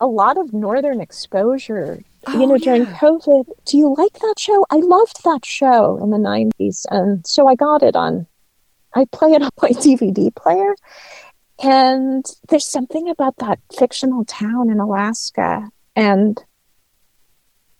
a 0.00 0.06
lot 0.06 0.38
of 0.38 0.52
Northern 0.52 1.00
Exposure, 1.00 2.02
oh, 2.26 2.40
you 2.40 2.46
know, 2.46 2.56
during. 2.56 2.86
COVID. 2.86 3.46
Do 3.66 3.78
you 3.78 3.94
like 3.98 4.12
that 4.14 4.36
show? 4.38 4.64
I 4.70 4.76
loved 4.76 5.24
that 5.24 5.44
show 5.44 5.98
in 6.02 6.10
the 6.10 6.16
90s. 6.16 6.86
And 6.90 7.26
so 7.26 7.46
I 7.46 7.54
got 7.54 7.82
it 7.82 7.96
on, 7.96 8.26
I 8.94 9.06
play 9.12 9.32
it 9.32 9.42
on 9.42 9.50
my 9.60 9.70
DVD 9.70 10.34
player. 10.34 10.74
And 11.62 12.24
there's 12.48 12.64
something 12.64 13.08
about 13.08 13.36
that 13.38 13.58
fictional 13.76 14.24
town 14.24 14.70
in 14.70 14.80
Alaska 14.80 15.68
and 15.94 16.42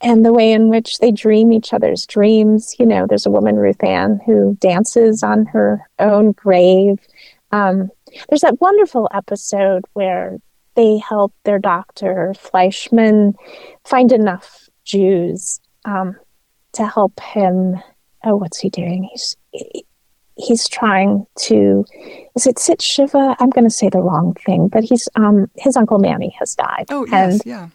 and 0.02 0.24
the 0.24 0.32
way 0.32 0.52
in 0.52 0.70
which 0.70 0.98
they 0.98 1.12
dream 1.12 1.52
each 1.52 1.74
other's 1.74 2.06
dreams. 2.06 2.74
You 2.78 2.86
know, 2.86 3.06
there's 3.06 3.26
a 3.26 3.30
woman, 3.30 3.56
Ruth 3.56 3.82
Ann, 3.84 4.18
who 4.24 4.56
dances 4.58 5.22
on 5.22 5.44
her 5.46 5.86
own 5.98 6.32
grave. 6.32 6.98
Um, 7.52 7.90
there's 8.28 8.40
that 8.40 8.60
wonderful 8.60 9.10
episode 9.12 9.84
where 9.92 10.38
they 10.74 10.98
help 10.98 11.34
their 11.44 11.58
doctor, 11.58 12.34
Fleischman, 12.36 13.34
find 13.84 14.12
enough 14.12 14.68
Jews 14.84 15.60
um, 15.84 16.16
to 16.72 16.86
help 16.86 17.20
him. 17.20 17.76
Oh, 18.24 18.36
what's 18.36 18.58
he 18.58 18.70
doing? 18.70 19.08
He's 19.10 19.36
he's 20.40 20.68
trying 20.68 21.26
to. 21.40 21.84
Is 22.36 22.46
it 22.46 22.58
sit 22.58 22.82
shiva? 22.82 23.36
I'm 23.38 23.50
going 23.50 23.64
to 23.64 23.70
say 23.70 23.88
the 23.88 24.00
wrong 24.00 24.34
thing, 24.46 24.68
but 24.68 24.84
he's 24.84 25.08
um 25.16 25.50
his 25.56 25.76
uncle 25.76 25.98
Manny 25.98 26.34
has 26.38 26.54
died. 26.54 26.86
Oh 26.90 27.06
yes, 27.06 27.32
and, 27.32 27.42
yeah. 27.44 27.68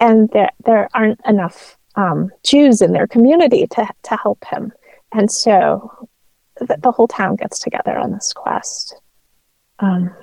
And 0.00 0.28
there 0.30 0.50
there 0.64 0.88
aren't 0.94 1.20
enough 1.26 1.76
um, 1.94 2.30
Jews 2.44 2.82
in 2.82 2.92
their 2.92 3.06
community 3.06 3.66
to 3.68 3.88
to 4.04 4.16
help 4.16 4.44
him, 4.44 4.72
and 5.12 5.30
so 5.30 6.08
the, 6.58 6.76
the 6.82 6.92
whole 6.92 7.08
town 7.08 7.36
gets 7.36 7.58
together 7.58 7.96
on 7.98 8.12
this 8.12 8.32
quest 8.32 8.94
um, 9.78 10.14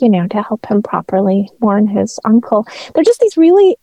you 0.00 0.08
know, 0.08 0.26
to 0.28 0.42
help 0.42 0.66
him 0.66 0.82
properly 0.82 1.48
mourn 1.60 1.86
his 1.86 2.18
uncle. 2.24 2.66
They're 2.94 3.04
just 3.04 3.20
these 3.20 3.36
really, 3.36 3.76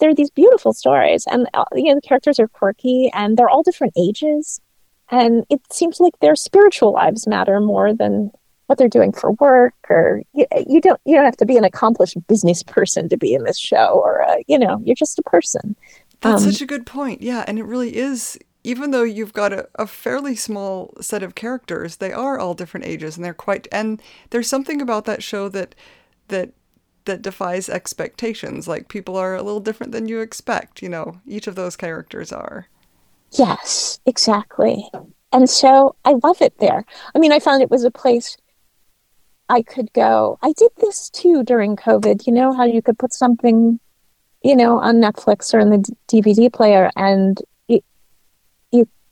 they're 0.00 0.14
these 0.14 0.30
beautiful 0.30 0.72
stories, 0.72 1.26
and 1.30 1.48
uh, 1.54 1.64
you 1.74 1.84
know, 1.84 1.94
the 1.94 2.00
characters 2.00 2.38
are 2.40 2.48
quirky, 2.48 3.10
and 3.14 3.36
they're 3.36 3.48
all 3.48 3.62
different 3.62 3.92
ages, 3.98 4.60
and 5.10 5.44
it 5.50 5.60
seems 5.72 6.00
like 6.00 6.18
their 6.20 6.36
spiritual 6.36 6.92
lives 6.92 7.26
matter 7.26 7.60
more 7.60 7.94
than 7.94 8.30
what 8.66 8.78
they're 8.78 8.88
doing 8.88 9.12
for 9.12 9.32
work 9.32 9.74
or 9.88 10.22
you, 10.34 10.46
you 10.66 10.80
don't 10.80 11.00
you 11.04 11.14
don't 11.14 11.24
have 11.24 11.36
to 11.36 11.46
be 11.46 11.56
an 11.56 11.64
accomplished 11.64 12.16
business 12.26 12.62
person 12.62 13.08
to 13.08 13.16
be 13.16 13.34
in 13.34 13.44
this 13.44 13.58
show 13.58 14.00
or 14.04 14.22
uh, 14.22 14.36
you 14.46 14.58
know 14.58 14.80
you're 14.84 14.94
just 14.94 15.18
a 15.18 15.22
person 15.22 15.74
that's 16.20 16.44
um, 16.44 16.50
such 16.50 16.60
a 16.60 16.66
good 16.66 16.84
point 16.84 17.22
yeah 17.22 17.44
and 17.46 17.58
it 17.58 17.64
really 17.64 17.96
is 17.96 18.38
even 18.64 18.90
though 18.90 19.04
you've 19.04 19.32
got 19.32 19.52
a, 19.52 19.66
a, 19.76 19.86
fairly 19.86 20.34
small 20.34 20.92
set 21.00 21.22
of 21.22 21.34
characters, 21.34 21.96
they 21.96 22.12
are 22.12 22.38
all 22.38 22.52
different 22.52 22.84
ages 22.84 23.16
and 23.16 23.24
they're 23.24 23.32
quite 23.32 23.66
and 23.72 24.02
there's 24.28 24.48
something 24.48 24.82
about 24.82 25.06
that 25.06 25.22
show 25.22 25.48
that 25.48 25.74
that 26.28 26.52
that 27.06 27.22
defies 27.22 27.68
expectations. 27.68 28.68
Like 28.68 28.88
people 28.88 29.16
are 29.16 29.34
a 29.34 29.42
little 29.42 29.60
different 29.60 29.92
than 29.92 30.08
you 30.08 30.20
expect, 30.20 30.82
you 30.82 30.88
know, 30.88 31.20
each 31.26 31.46
of 31.46 31.54
those 31.54 31.76
characters 31.76 32.32
are. 32.32 32.68
Yes, 33.32 34.00
exactly. 34.06 34.88
And 35.32 35.48
so 35.48 35.96
I 36.04 36.14
love 36.22 36.40
it 36.40 36.58
there. 36.58 36.84
I 37.14 37.18
mean, 37.18 37.32
I 37.32 37.38
found 37.38 37.62
it 37.62 37.70
was 37.70 37.84
a 37.84 37.90
place 37.90 38.36
I 39.48 39.62
could 39.62 39.92
go. 39.92 40.38
I 40.42 40.52
did 40.52 40.70
this 40.78 41.10
too 41.10 41.42
during 41.42 41.76
COVID. 41.76 42.26
You 42.26 42.32
know 42.32 42.52
how 42.52 42.64
you 42.64 42.82
could 42.82 42.98
put 42.98 43.12
something, 43.12 43.78
you 44.42 44.56
know, 44.56 44.78
on 44.78 44.96
Netflix 44.96 45.52
or 45.52 45.58
in 45.60 45.70
the 45.70 45.96
DVD 46.08 46.52
player 46.52 46.90
and 46.96 47.40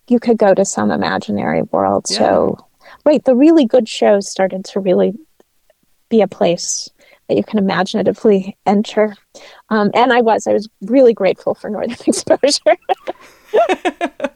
you 0.08 0.20
could 0.20 0.38
go 0.38 0.54
to 0.54 0.64
some 0.64 0.92
imaginary 0.92 1.62
world. 1.62 2.06
Yeah. 2.08 2.18
So, 2.18 2.68
right, 3.04 3.24
the 3.24 3.34
really 3.34 3.66
good 3.66 3.88
shows 3.88 4.30
started 4.30 4.64
to 4.66 4.78
really 4.78 5.14
be 6.08 6.20
a 6.20 6.28
place 6.28 6.88
that 7.28 7.36
you 7.36 7.44
can 7.44 7.58
imaginatively 7.58 8.56
enter. 8.66 9.16
Um, 9.70 9.90
and 9.94 10.12
I 10.12 10.20
was, 10.20 10.46
I 10.46 10.52
was 10.52 10.68
really 10.82 11.14
grateful 11.14 11.54
for 11.54 11.70
Northern 11.70 11.96
Exposure. 12.06 12.76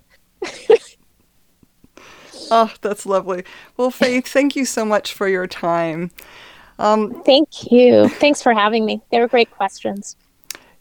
oh, 2.51 2.73
that's 2.81 3.07
lovely. 3.07 3.45
Well, 3.77 3.91
Faith, 3.91 4.27
thank 4.29 4.57
you 4.57 4.65
so 4.65 4.85
much 4.85 5.13
for 5.13 5.29
your 5.29 5.47
time. 5.47 6.11
Um, 6.79 7.23
thank 7.25 7.71
you. 7.71 8.09
Thanks 8.09 8.43
for 8.43 8.55
having 8.55 8.85
me. 8.87 9.03
They 9.11 9.21
were 9.21 9.29
great 9.29 9.51
questions. 9.51 10.17